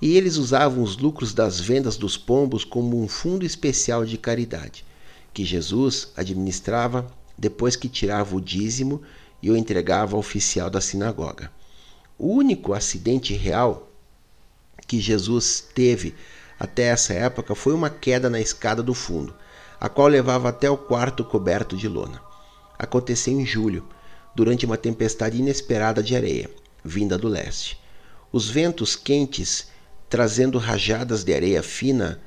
[0.00, 4.84] e eles usavam os lucros das vendas dos pombos como um fundo especial de caridade
[5.36, 9.02] que Jesus administrava depois que tirava o dízimo
[9.42, 11.52] e o entregava ao oficial da sinagoga.
[12.18, 13.92] O único acidente real
[14.88, 16.14] que Jesus teve
[16.58, 19.34] até essa época foi uma queda na escada do fundo,
[19.78, 22.18] a qual levava até o quarto coberto de lona.
[22.78, 23.86] Aconteceu em julho,
[24.34, 26.50] durante uma tempestade inesperada de areia,
[26.82, 27.78] vinda do leste.
[28.32, 29.66] Os ventos quentes,
[30.08, 32.22] trazendo rajadas de areia fina,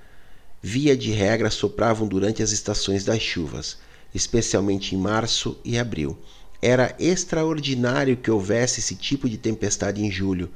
[0.62, 3.78] via de regra sopravam durante as estações das chuvas,
[4.14, 6.18] especialmente em março e abril.
[6.62, 10.50] Era extraordinário que houvesse esse tipo de tempestade em julho.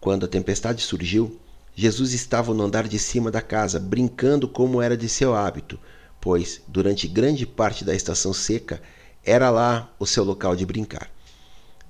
[0.00, 1.40] Quando a tempestade surgiu,
[1.74, 5.78] Jesus estava no andar de cima da casa, brincando como era de seu hábito,
[6.20, 8.80] pois, durante grande parte da estação seca,
[9.24, 11.10] era lá o seu local de brincar.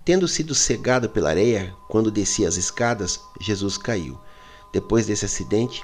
[0.04, 4.18] Tendo sido cegado pela areia quando descia as escadas, Jesus caiu.
[4.72, 5.82] Depois desse acidente,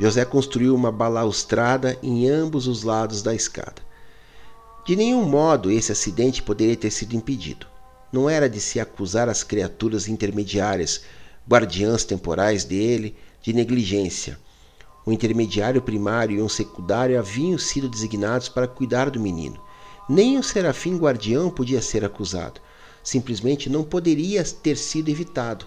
[0.00, 3.82] José construiu uma balaustrada em ambos os lados da escada.
[4.86, 7.66] De nenhum modo esse acidente poderia ter sido impedido.
[8.10, 11.02] não era de se acusar as criaturas intermediárias,
[11.46, 14.38] guardiãs temporais dele, de negligência.
[15.04, 19.60] O intermediário primário e um secundário haviam sido designados para cuidar do menino.
[20.08, 22.60] Nem o serafim guardião podia ser acusado.
[23.02, 25.66] Simplesmente não poderia ter sido evitado.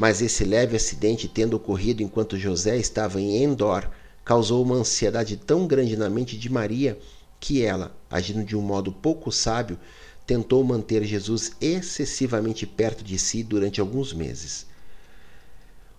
[0.00, 3.86] Mas esse leve acidente, tendo ocorrido enquanto José estava em Endor,
[4.24, 6.98] causou uma ansiedade tão grande na mente de Maria
[7.38, 9.78] que ela, agindo de um modo pouco sábio,
[10.26, 14.64] tentou manter Jesus excessivamente perto de si durante alguns meses.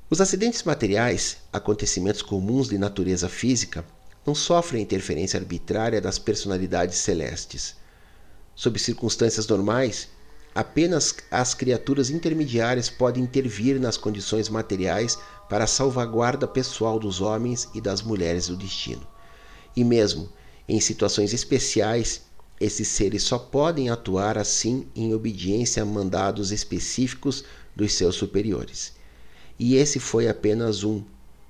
[0.09, 3.85] Os acidentes materiais, acontecimentos comuns de natureza física,
[4.25, 7.75] não sofrem interferência arbitrária das personalidades celestes.
[8.55, 10.09] Sob circunstâncias normais,
[10.53, 15.17] apenas as criaturas intermediárias podem intervir nas condições materiais
[15.49, 19.05] para a salvaguarda pessoal dos homens e das mulheres do destino.
[19.75, 20.29] E mesmo
[20.67, 22.21] em situações especiais,
[22.59, 27.43] esses seres só podem atuar assim em obediência a mandados específicos
[27.75, 28.93] dos seus superiores.
[29.57, 31.03] E esse foi apenas um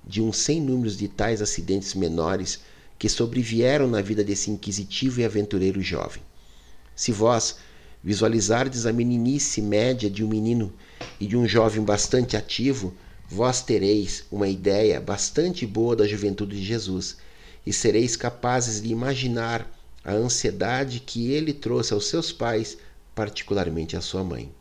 [0.05, 2.59] de um sem números de tais acidentes menores
[2.97, 6.21] que sobrevieram na vida desse inquisitivo e aventureiro jovem.
[6.95, 7.57] Se vós
[8.03, 10.73] visualizardes a meninice média de um menino
[11.19, 12.93] e de um jovem bastante ativo,
[13.29, 17.17] vós tereis uma ideia bastante boa da juventude de Jesus
[17.65, 19.69] e sereis capazes de imaginar
[20.03, 22.77] a ansiedade que ele trouxe aos seus pais,
[23.13, 24.51] particularmente à sua mãe.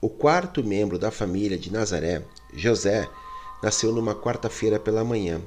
[0.00, 3.08] O quarto membro da família de Nazaré, José,
[3.62, 5.40] nasceu numa quarta-feira pela manhã,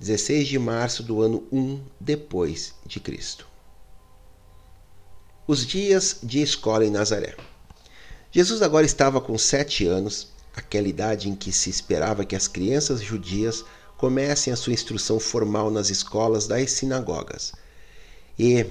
[0.00, 3.53] 16 de março do ano 1 depois de Cristo.
[5.46, 7.36] Os dias de escola em Nazaré.
[8.32, 13.02] Jesus agora estava com sete anos, aquela idade em que se esperava que as crianças
[13.02, 13.62] judias
[13.98, 17.52] comecem a sua instrução formal nas escolas das sinagogas.
[18.38, 18.64] E,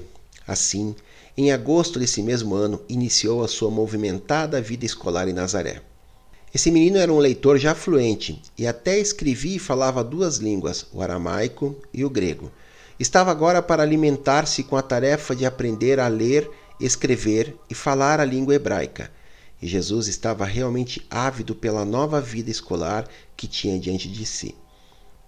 [0.47, 0.95] assim,
[1.37, 5.79] em agosto desse mesmo ano, iniciou a sua movimentada vida escolar em Nazaré.
[6.51, 11.03] Esse menino era um leitor já fluente e até escrevia e falava duas línguas, o
[11.03, 12.51] aramaico e o grego.
[12.99, 16.49] Estava agora para alimentar-se com a tarefa de aprender a ler,
[16.85, 19.11] escrever e falar a língua hebraica.
[19.61, 24.55] E Jesus estava realmente ávido pela nova vida escolar que tinha diante de si.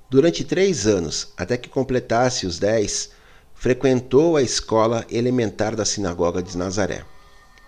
[0.09, 3.11] Durante três anos, até que completasse os dez,
[3.53, 7.05] frequentou a escola elementar da sinagoga de Nazaré.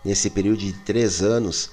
[0.03, 1.71] Nesse período de três anos,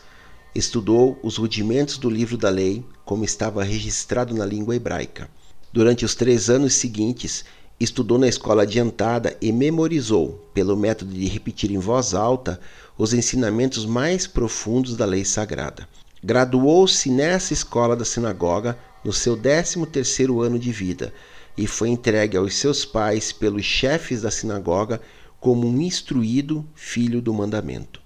[0.54, 5.28] estudou os rudimentos do livro da lei, como estava registrado na língua hebraica.
[5.72, 7.44] Durante os três anos seguintes,
[7.78, 12.60] estudou na escola adiantada e memorizou, pelo método de repetir em voz alta,
[12.96, 15.88] os ensinamentos mais profundos da lei sagrada.
[16.22, 21.12] Graduou-se nessa escola da sinagoga no seu 13º ano de vida,
[21.56, 25.00] e foi entregue aos seus pais pelos chefes da sinagoga
[25.38, 28.00] como um instruído filho do mandamento.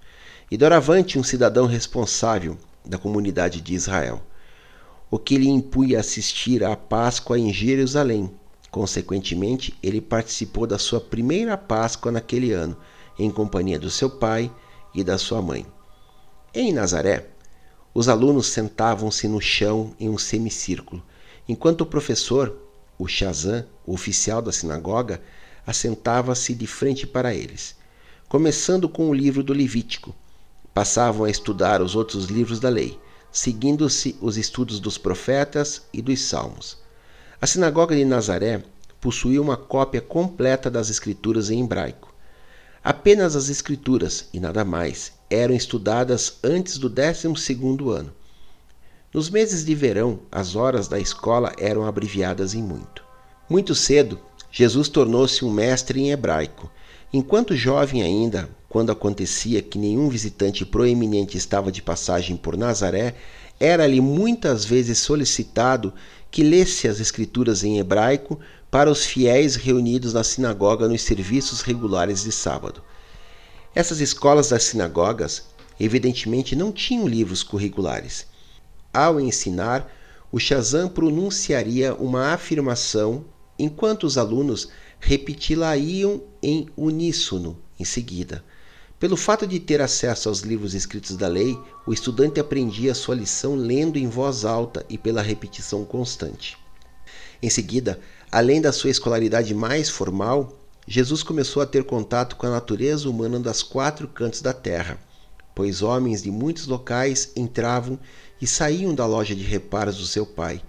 [0.51, 4.23] E doravante um cidadão responsável da comunidade de Israel,
[5.11, 8.31] o que lhe impunha assistir à Páscoa em Jerusalém.
[8.71, 12.77] Consequentemente, ele participou da sua primeira Páscoa naquele ano,
[13.19, 14.51] em companhia do seu pai
[14.95, 15.67] e da sua mãe.
[16.55, 17.29] Em Nazaré,
[17.95, 21.03] os alunos sentavam-se no chão em um semicírculo,
[21.49, 22.57] enquanto o professor,
[22.99, 25.23] o Shazam, o oficial da sinagoga,
[25.67, 27.77] assentava-se de frente para eles.
[28.29, 30.15] Começando com o livro do Levítico,
[30.75, 32.99] passavam a estudar os outros livros da lei,
[33.33, 36.79] seguindo-se os estudos dos profetas e dos salmos.
[37.41, 38.65] A sinagoga de Nazaré
[39.01, 42.13] possuía uma cópia completa das escrituras em hebraico.
[42.83, 47.29] Apenas as escrituras e nada mais eram estudadas antes do 12
[47.95, 48.13] ano.
[49.15, 53.05] Nos meses de verão, as horas da escola eram abreviadas em muito.
[53.49, 54.19] Muito cedo,
[54.51, 56.69] Jesus tornou-se um mestre em hebraico.
[57.13, 63.15] Enquanto jovem ainda, quando acontecia que nenhum visitante proeminente estava de passagem por Nazaré,
[63.61, 65.93] era-lhe muitas vezes solicitado
[66.31, 68.39] que lesse as escrituras em hebraico
[68.71, 72.83] para os fiéis reunidos na sinagoga nos serviços regulares de sábado.
[73.75, 75.45] Essas escolas das sinagogas,
[75.79, 78.27] evidentemente, não tinham livros curriculares
[78.93, 79.93] ao ensinar,
[80.33, 83.25] o Shazam pronunciaria uma afirmação
[83.59, 88.45] enquanto os alunos repeti-la-iam em uníssono em seguida.
[88.99, 93.55] Pelo fato de ter acesso aos livros escritos da lei, o estudante aprendia sua lição
[93.55, 96.59] lendo em voz alta e pela repetição constante.
[97.41, 98.01] Em seguida,
[98.33, 103.39] além da sua escolaridade mais formal, Jesus começou a ter contato com a natureza humana
[103.39, 104.99] das quatro cantos da terra,
[105.55, 108.01] pois homens de muitos locais entravam
[108.41, 110.61] e saíam da loja de reparos do seu pai.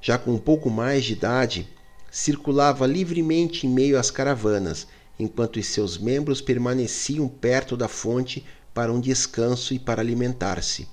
[0.00, 1.68] Já com um pouco mais de idade,
[2.08, 4.86] circulava livremente em meio às caravanas,
[5.18, 10.88] enquanto os seus membros permaneciam perto da fonte para um descanso e para alimentar-se.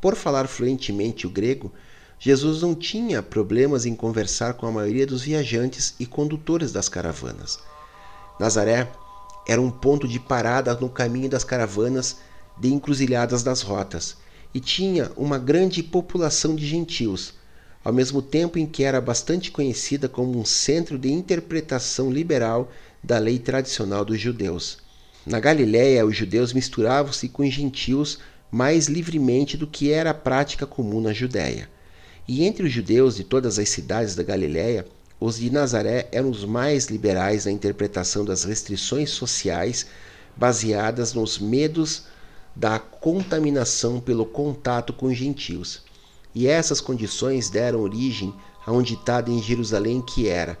[0.00, 1.72] Por falar fluentemente o grego,
[2.18, 7.58] Jesus não tinha problemas em conversar com a maioria dos viajantes e condutores das caravanas.
[8.38, 8.90] Nazaré
[9.46, 12.18] era um ponto de parada no caminho das caravanas
[12.58, 14.16] de encruzilhadas das rotas
[14.52, 17.34] e tinha uma grande população de gentios,
[17.82, 22.70] ao mesmo tempo em que era bastante conhecida como um centro de interpretação liberal
[23.02, 24.78] da lei tradicional dos judeus.
[25.26, 28.18] Na Galiléia, os judeus misturavam-se com os gentios
[28.50, 31.68] mais livremente do que era a prática comum na Judéia.
[32.26, 34.86] E entre os judeus de todas as cidades da Galiléia,
[35.18, 39.86] os de Nazaré eram os mais liberais na interpretação das restrições sociais
[40.36, 42.04] baseadas nos medos
[42.56, 45.82] da contaminação pelo contato com os gentios.
[46.34, 48.34] E essas condições deram origem
[48.64, 50.58] a um ditado em Jerusalém que era: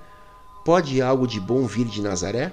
[0.64, 2.52] Pode algo de bom vir de Nazaré?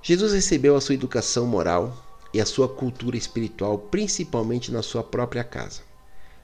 [0.00, 1.92] Jesus recebeu a sua educação moral
[2.32, 5.80] e a sua cultura espiritual principalmente na sua própria casa.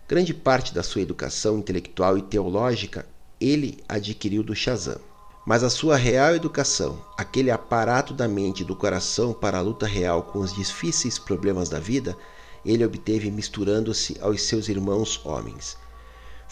[0.09, 3.07] Grande parte da sua educação intelectual e teológica
[3.41, 5.01] ele adquiriu do Shazam.
[5.47, 9.87] Mas a sua real educação, aquele aparato da mente e do coração para a luta
[9.87, 12.17] real com os difíceis problemas da vida,
[12.65, 15.77] ele obteve misturando-se aos seus irmãos homens.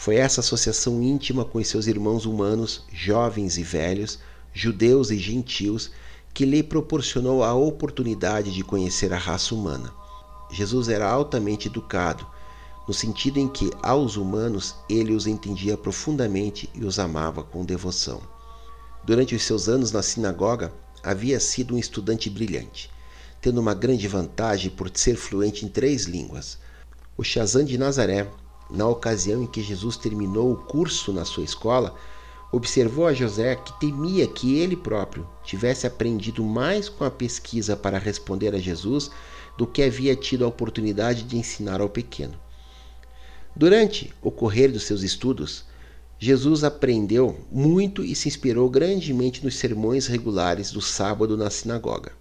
[0.01, 4.17] Foi essa associação íntima com os seus irmãos humanos, jovens e velhos,
[4.51, 5.91] judeus e gentios,
[6.33, 9.93] que lhe proporcionou a oportunidade de conhecer a raça humana.
[10.49, 12.25] Jesus era altamente educado,
[12.87, 18.23] no sentido em que, aos humanos, ele os entendia profundamente e os amava com devoção.
[19.03, 20.73] Durante os seus anos na sinagoga,
[21.03, 22.89] havia sido um estudante brilhante,
[23.39, 26.57] tendo uma grande vantagem por ser fluente em três línguas.
[27.15, 28.27] O Shazam de Nazaré,
[28.71, 31.95] na ocasião em que Jesus terminou o curso na sua escola,
[32.51, 37.97] observou a José que temia que ele próprio tivesse aprendido mais com a pesquisa para
[37.97, 39.11] responder a Jesus
[39.57, 42.39] do que havia tido a oportunidade de ensinar ao pequeno.
[43.55, 45.65] Durante o correr dos seus estudos,
[46.17, 52.13] Jesus aprendeu muito e se inspirou grandemente nos sermões regulares do sábado na sinagoga.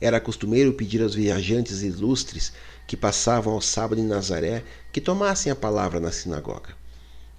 [0.00, 2.52] Era costumeiro pedir aos viajantes ilustres
[2.90, 6.70] que passavam ao sábado em Nazaré que tomassem a palavra na sinagoga.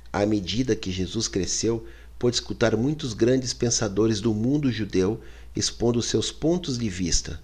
[0.10, 1.86] À medida que Jesus cresceu,
[2.18, 5.20] pôde escutar muitos grandes pensadores do mundo judeu
[5.54, 7.38] expondo seus pontos de vista,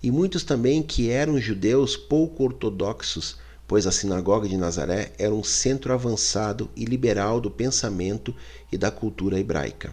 [0.00, 5.42] e muitos também que eram judeus pouco ortodoxos pois a sinagoga de Nazaré era um
[5.42, 8.32] centro avançado e liberal do pensamento
[8.70, 9.92] e da cultura hebraica.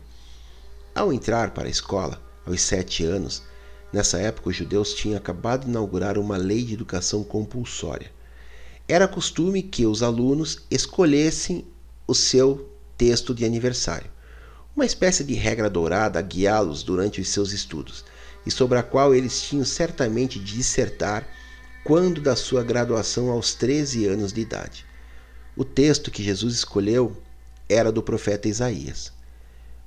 [0.94, 3.42] Ao entrar para a escola, aos sete anos,
[3.92, 8.12] nessa época os judeus tinham acabado de inaugurar uma lei de educação compulsória.
[8.88, 11.66] Era costume que os alunos escolhessem
[12.08, 14.12] o seu texto de aniversário,
[14.76, 18.06] uma espécie de regra dourada a guiá-los durante os seus estudos,
[18.46, 21.28] e sobre a qual eles tinham certamente de dissertar
[21.84, 24.86] quando da sua graduação aos 13 anos de idade.
[25.56, 27.16] O texto que Jesus escolheu
[27.68, 29.12] era do profeta Isaías.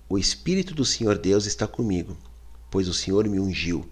[0.08, 2.16] O Espírito do Senhor Deus está comigo,
[2.70, 3.88] pois o Senhor me ungiu.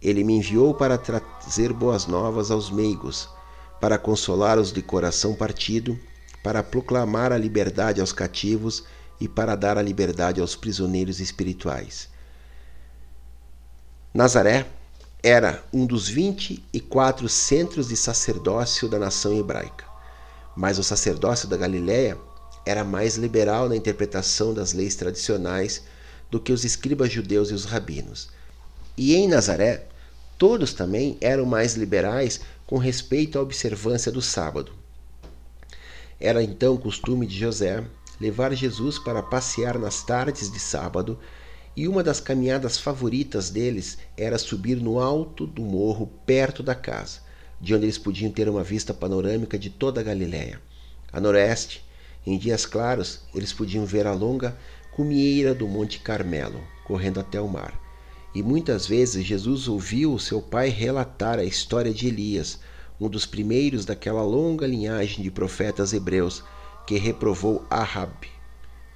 [0.00, 3.28] Ele me enviou para trazer boas novas aos meigos,
[3.80, 5.98] para consolar os de coração partido,
[6.42, 8.84] para proclamar a liberdade aos cativos
[9.20, 12.08] e para dar a liberdade aos prisioneiros espirituais.
[14.12, 14.66] Nazaré
[15.22, 19.84] era um dos 24 centros de sacerdócio da nação hebraica.
[20.54, 22.16] Mas o sacerdócio da Galiléia
[22.64, 25.82] era mais liberal na interpretação das leis tradicionais
[26.30, 28.28] do que os escribas judeus e os rabinos.
[28.96, 29.86] E em Nazaré,
[30.38, 34.72] todos também eram mais liberais com respeito à observância do sábado.
[36.18, 37.84] Era então costume de José
[38.20, 41.18] levar Jesus para passear nas tardes de sábado
[41.76, 47.20] e uma das caminhadas favoritas deles era subir no alto do morro perto da casa,
[47.60, 50.58] de onde eles podiam ter uma vista panorâmica de toda a Galiléia.
[51.12, 51.84] A noroeste,
[52.26, 54.56] em dias claros, eles podiam ver a longa
[54.96, 57.78] cumieira do Monte Carmelo, correndo até o mar.
[58.34, 62.58] E muitas vezes Jesus ouviu seu pai relatar a história de Elias,
[62.98, 66.42] um dos primeiros daquela longa linhagem de profetas hebreus
[66.86, 68.26] que reprovou Ahab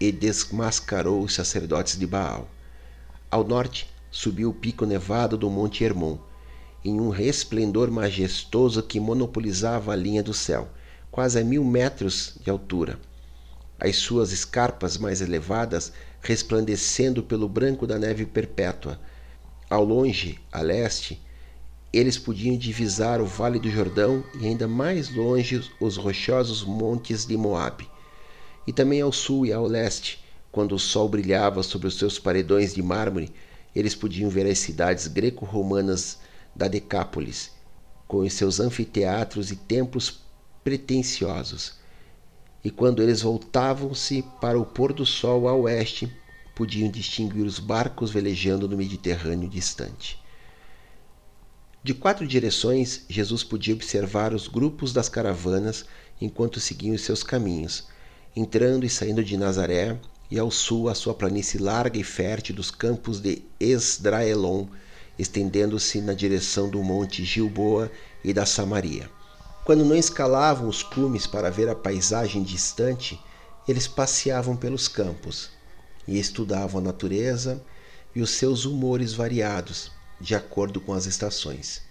[0.01, 2.48] e desmascarou os sacerdotes de Baal.
[3.30, 6.16] Ao norte, subiu o pico nevado do Monte Hermon,
[6.82, 10.70] em um resplendor majestoso que monopolizava a linha do céu,
[11.11, 12.98] quase a mil metros de altura.
[13.81, 19.01] As suas escarpas mais elevadas resplandecendo pelo branco da neve perpétua.
[19.70, 21.18] Ao longe, a leste,
[21.91, 27.37] eles podiam divisar o Vale do Jordão e ainda mais longe os rochosos montes de
[27.39, 27.89] Moabe.
[28.66, 30.22] E também ao sul e ao leste,
[30.53, 33.33] quando o sol brilhava sobre os seus paredões de mármore
[33.74, 36.18] eles podiam ver as cidades greco-romanas
[36.55, 37.53] da Decápolis,
[38.07, 40.20] com os seus anfiteatros e templos
[40.64, 41.80] pretensiosos.
[42.64, 46.12] E quando eles voltavam-se para o pôr do sol a oeste,
[46.54, 50.20] podiam distinguir os barcos velejando no Mediterrâneo distante.
[51.82, 55.86] De quatro direções, Jesus podia observar os grupos das caravanas
[56.20, 57.88] enquanto seguiam os seus caminhos,
[58.36, 59.98] entrando e saindo de Nazaré,
[60.30, 64.66] e ao sul a sua planície larga e fértil dos campos de Esdraelon,
[65.18, 67.90] estendendo-se na direção do monte Gilboa
[68.22, 69.11] e da Samaria.
[69.64, 73.20] Quando não escalavam os cumes para ver a paisagem distante,
[73.68, 75.50] eles passeavam pelos campos
[76.08, 77.62] e estudavam a natureza
[78.14, 81.82] e os seus humores variados, de acordo com as estações.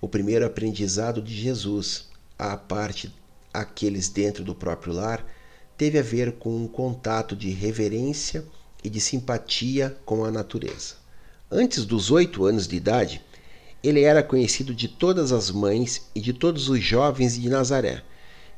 [0.00, 3.14] O primeiro aprendizado de Jesus, à parte
[3.52, 5.24] aqueles dentro do próprio lar,
[5.76, 8.44] teve a ver com um contato de reverência
[8.82, 10.96] e de simpatia com a natureza.
[11.50, 13.24] Antes dos oito anos de idade,
[13.86, 18.02] ele era conhecido de todas as mães e de todos os jovens de Nazaré,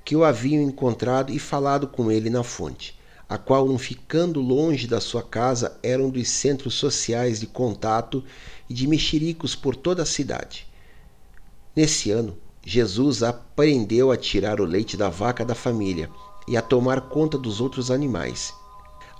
[0.04, 2.98] que o haviam encontrado e falado com ele na fonte
[3.28, 8.24] a qual, não ficando longe da sua casa, era um dos centros sociais de contato
[8.70, 10.66] e de mexericos por toda a cidade.
[11.76, 16.08] Nesse ano, Jesus aprendeu a tirar o leite da vaca da família
[16.46, 18.54] e a tomar conta dos outros animais.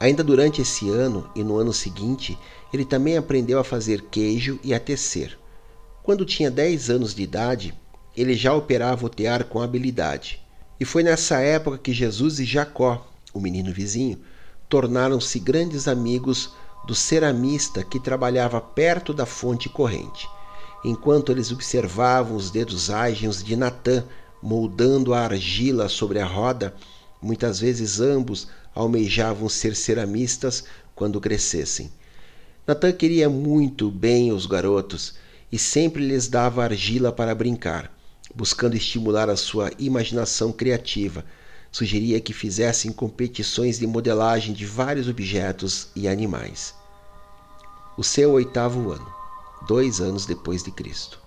[0.01, 2.39] Ainda durante esse ano e no ano seguinte,
[2.73, 5.39] ele também aprendeu a fazer queijo e a tecer.
[6.09, 7.75] Quando tinha 10 anos de idade,
[8.17, 10.41] ele já operava o tear com habilidade.
[10.81, 14.19] E foi nessa época que Jesus e Jacó, o menino vizinho,
[14.71, 16.55] tornaram-se grandes amigos
[16.87, 20.27] do ceramista que trabalhava perto da fonte corrente.
[20.83, 24.03] Enquanto eles observavam os dedos ágeis de Natã
[24.43, 26.75] moldando a argila sobre a roda,
[27.21, 31.93] muitas vezes ambos almejavam ser ceramistas quando crescessem.
[32.67, 37.93] Natã queria muito bem os garotos e sempre lhes dava argila para brincar,
[38.35, 41.25] buscando estimular a sua imaginação criativa
[41.71, 46.75] sugeria que fizessem competições de modelagem de vários objetos e animais.
[47.97, 49.13] O seu oitavo ano,
[49.67, 51.21] dois anos depois de Cristo.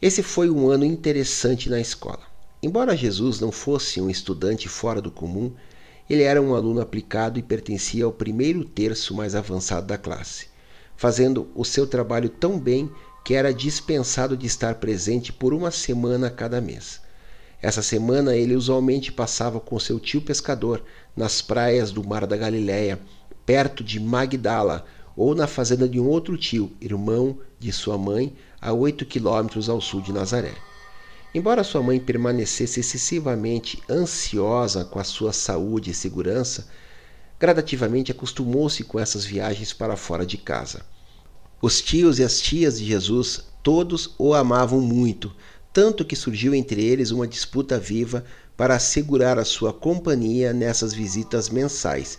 [0.00, 2.22] Esse foi um ano interessante na escola.
[2.62, 5.52] Embora Jesus não fosse um estudante fora do comum,
[6.08, 10.48] ele era um aluno aplicado e pertencia ao primeiro terço mais avançado da classe,
[11.00, 12.92] fazendo o seu trabalho tão bem
[13.24, 17.00] que era dispensado de estar presente por uma semana a cada mês.
[17.62, 20.84] Essa semana ele usualmente passava com seu tio pescador
[21.16, 23.00] nas praias do Mar da Galileia,
[23.46, 24.84] perto de Magdala,
[25.16, 29.80] ou na fazenda de um outro tio, irmão de sua mãe, a oito quilômetros ao
[29.80, 30.52] sul de Nazaré.
[31.34, 36.68] Embora sua mãe permanecesse excessivamente ansiosa com a sua saúde e segurança,
[37.40, 40.82] gradativamente acostumou-se com essas viagens para fora de casa.
[41.62, 45.34] Os tios e as tias de Jesus todos o amavam muito,
[45.72, 48.24] tanto que surgiu entre eles uma disputa viva
[48.58, 52.18] para assegurar a sua companhia nessas visitas mensais.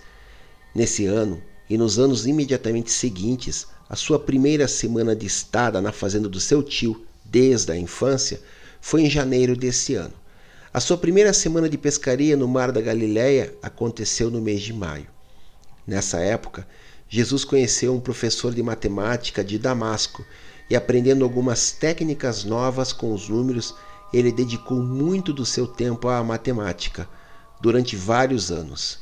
[0.73, 6.27] Nesse ano e nos anos imediatamente seguintes, a sua primeira semana de estada na fazenda
[6.27, 8.41] do seu tio, desde a infância,
[8.79, 10.20] foi em janeiro desse ano.
[10.73, 15.07] A sua primeira semana de pescaria no Mar da Galileia aconteceu no mês de maio.
[15.85, 16.65] Nessa época,
[17.09, 20.25] Jesus conheceu um professor de matemática de Damasco
[20.69, 23.75] e aprendendo algumas técnicas novas com os números,
[24.13, 27.05] ele dedicou muito do seu tempo à matemática
[27.59, 28.99] durante vários anos.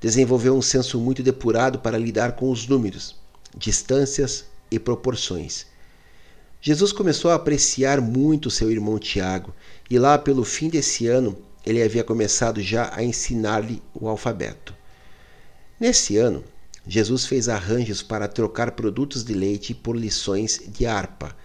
[0.00, 3.14] Desenvolveu um senso muito depurado para lidar com os números,
[3.56, 5.66] distâncias e proporções.
[6.66, 9.54] Jesus começou a apreciar muito seu irmão Tiago,
[9.90, 14.74] e lá pelo fim desse ano ele havia começado já a ensinar-lhe o alfabeto.
[15.78, 16.42] Nesse ano,
[16.86, 21.36] Jesus fez arranjos para trocar produtos de leite por lições de harpa.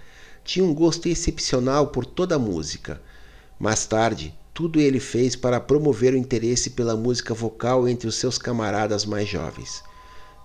[0.46, 3.02] Tinha um gosto excepcional por toda a música.
[3.60, 8.38] Mais tarde, tudo ele fez para promover o interesse pela música vocal entre os seus
[8.38, 9.84] camaradas mais jovens.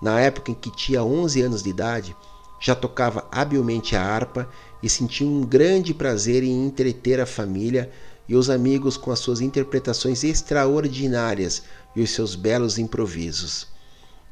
[0.03, 2.17] Na época em que tinha 11 anos de idade,
[2.65, 4.49] já tocava habilmente a harpa
[4.83, 7.91] e sentia um grande prazer em entreter a família
[8.27, 11.63] e os amigos com as suas interpretações extraordinárias
[11.95, 13.67] e os seus belos improvisos.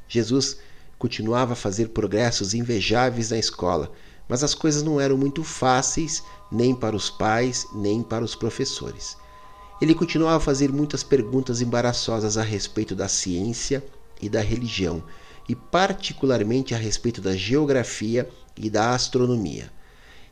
[0.09, 0.57] Jesus
[0.99, 3.93] continuava a fazer progressos invejáveis na escola,
[4.27, 9.15] mas as coisas não eram muito fáceis nem para os pais, nem para os professores.
[9.79, 13.85] Ele continuava a fazer muitas perguntas embaraçosas a respeito da ciência
[14.23, 15.03] e da religião,
[15.49, 19.71] e particularmente a respeito da geografia e da astronomia.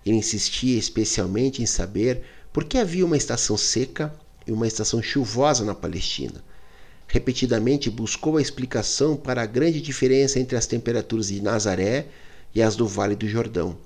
[0.04, 4.14] Ele insistia especialmente em saber por que havia uma estação seca
[4.46, 6.42] e uma estação chuvosa na Palestina
[7.10, 12.06] repetidamente buscou a explicação para a grande diferença entre as temperaturas de Nazaré
[12.54, 13.76] e as do Vale do Jordão.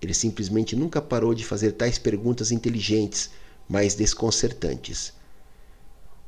[0.00, 3.30] Ele simplesmente nunca parou de fazer tais perguntas inteligentes,
[3.68, 5.12] mas desconcertantes.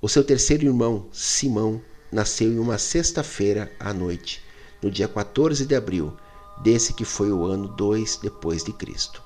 [0.01, 1.81] O seu terceiro irmão, Simão,
[2.15, 4.41] nasceu em uma sexta-feira à noite,
[4.81, 6.17] no dia 14 de abril,
[6.63, 9.21] desse que foi o ano 2 depois de Cristo.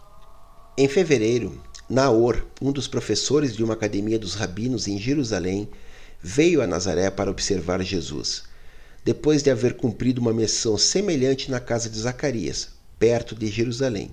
[0.75, 5.69] Em fevereiro, Naor, um dos professores de uma academia dos rabinos em Jerusalém,
[6.23, 8.45] veio a Nazaré para observar Jesus,
[9.05, 14.13] depois de haver cumprido uma missão semelhante na casa de Zacarias, perto de Jerusalém.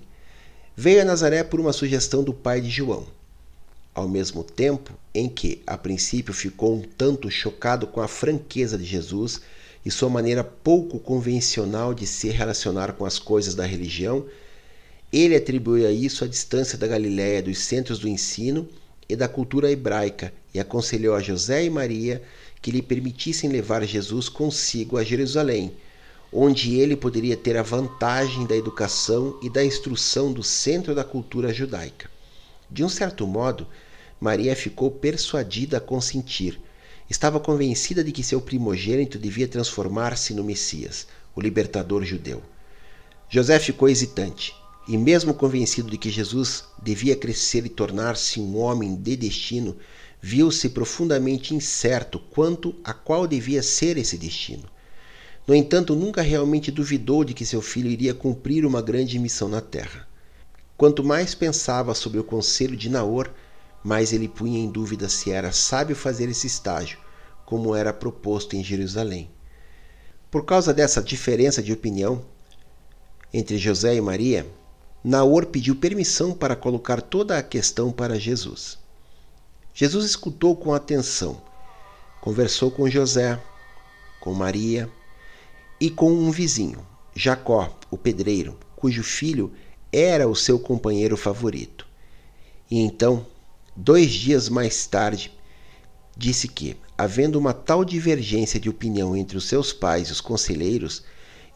[0.76, 3.06] Veio a Nazaré por uma sugestão do pai de João.
[3.96, 8.84] Ao mesmo tempo em que, a princípio, ficou um tanto chocado com a franqueza de
[8.84, 9.40] Jesus
[9.86, 14.26] e sua maneira pouco convencional de se relacionar com as coisas da religião,
[15.10, 18.68] ele atribuiu a isso a distância da Galiléia dos centros do ensino
[19.08, 22.22] e da cultura hebraica e aconselhou a José e Maria
[22.60, 25.72] que lhe permitissem levar Jesus consigo a Jerusalém,
[26.30, 31.50] onde ele poderia ter a vantagem da educação e da instrução do centro da cultura
[31.50, 32.10] judaica.
[32.70, 33.66] De um certo modo,
[34.20, 36.60] Maria ficou persuadida a consentir.
[37.08, 42.42] Estava convencida de que seu primogênito devia transformar-se no Messias, o libertador judeu.
[43.28, 44.54] José ficou hesitante,
[44.88, 49.76] e mesmo convencido de que Jesus devia crescer e tornar-se um homem de destino,
[50.20, 54.64] viu-se profundamente incerto quanto a qual devia ser esse destino.
[55.46, 59.60] No entanto, nunca realmente duvidou de que seu filho iria cumprir uma grande missão na
[59.60, 60.08] terra.
[60.76, 63.30] Quanto mais pensava sobre o conselho de Naor,
[63.86, 66.98] mais ele punha em dúvida se era sábio fazer esse estágio,
[67.44, 69.30] como era proposto em Jerusalém.
[70.28, 72.24] Por causa dessa diferença de opinião
[73.32, 74.44] entre José e Maria,
[75.04, 78.76] Naor pediu permissão para colocar toda a questão para Jesus.
[79.72, 81.40] Jesus escutou com atenção,
[82.20, 83.40] conversou com José,
[84.18, 84.90] com Maria,
[85.80, 86.84] e com um vizinho,
[87.14, 89.52] Jacó, o pedreiro, cujo filho
[89.92, 91.86] era o seu companheiro favorito.
[92.68, 93.24] E então,
[93.76, 95.30] dois dias mais tarde,
[96.16, 101.04] disse que, havendo uma tal divergência de opinião entre os seus pais e os conselheiros,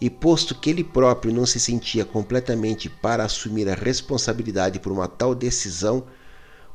[0.01, 5.09] e posto que ele próprio não se sentia completamente para assumir a responsabilidade por uma
[5.09, 6.05] tal decisão,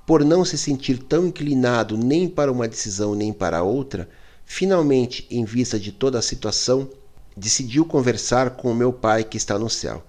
[0.06, 4.08] por não se sentir tão inclinado nem para uma decisão nem para outra,
[4.46, 6.90] finalmente, em vista de toda a situação,
[7.36, 10.04] decidiu conversar com o meu Pai que está no céu.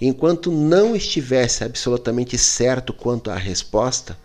[0.00, 4.16] Enquanto não estivesse absolutamente certo quanto à resposta,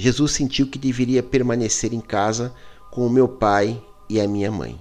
[0.00, 2.54] Jesus sentiu que deveria permanecer em casa
[2.90, 4.80] com o meu pai e a minha mãe.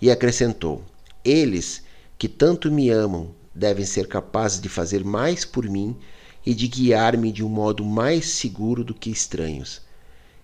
[0.00, 0.82] E acrescentou:
[1.24, 1.82] Eles,
[2.18, 5.96] que tanto me amam, devem ser capazes de fazer mais por mim
[6.44, 9.82] e de guiar-me de um modo mais seguro do que estranhos,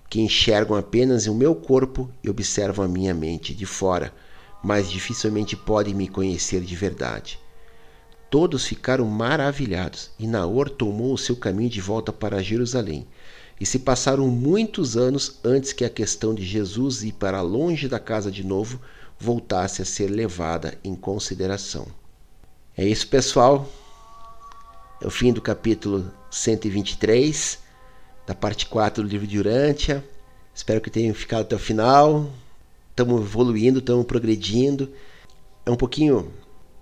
[0.09, 4.13] que enxergam apenas o meu corpo e observam a minha mente de fora
[4.63, 7.39] mas dificilmente podem me conhecer de verdade.
[8.29, 13.07] Todos ficaram maravilhados e Naor tomou o seu caminho de volta para Jerusalém.
[13.61, 18.01] E se passaram muitos anos antes que a questão de Jesus ir para longe da
[18.01, 18.81] casa de novo
[19.19, 21.87] voltasse a ser levada em consideração.
[22.75, 23.69] É isso, pessoal.
[25.01, 27.59] É o fim do capítulo 123,
[28.27, 30.03] da parte 4 do livro de Urântia.
[30.55, 32.31] Espero que tenham ficado até o final
[33.01, 34.91] estamos evoluindo, estamos progredindo.
[35.65, 36.33] É um pouquinho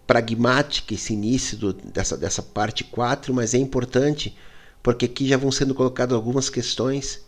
[0.07, 4.37] pragmático esse início do, dessa, dessa parte 4, mas é importante
[4.83, 7.26] porque aqui já vão sendo colocadas algumas questões.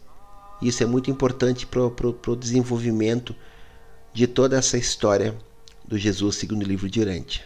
[0.61, 3.35] E isso é muito importante para o desenvolvimento
[4.13, 5.37] de toda essa história
[5.85, 7.45] do Jesus segundo o livro de Urântia.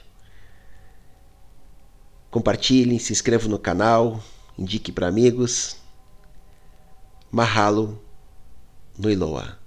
[2.31, 4.23] Compartilhem, se inscrevam no canal,
[4.59, 5.77] indique para amigos.
[7.31, 8.03] Mahalo
[8.99, 9.59] no Iloa.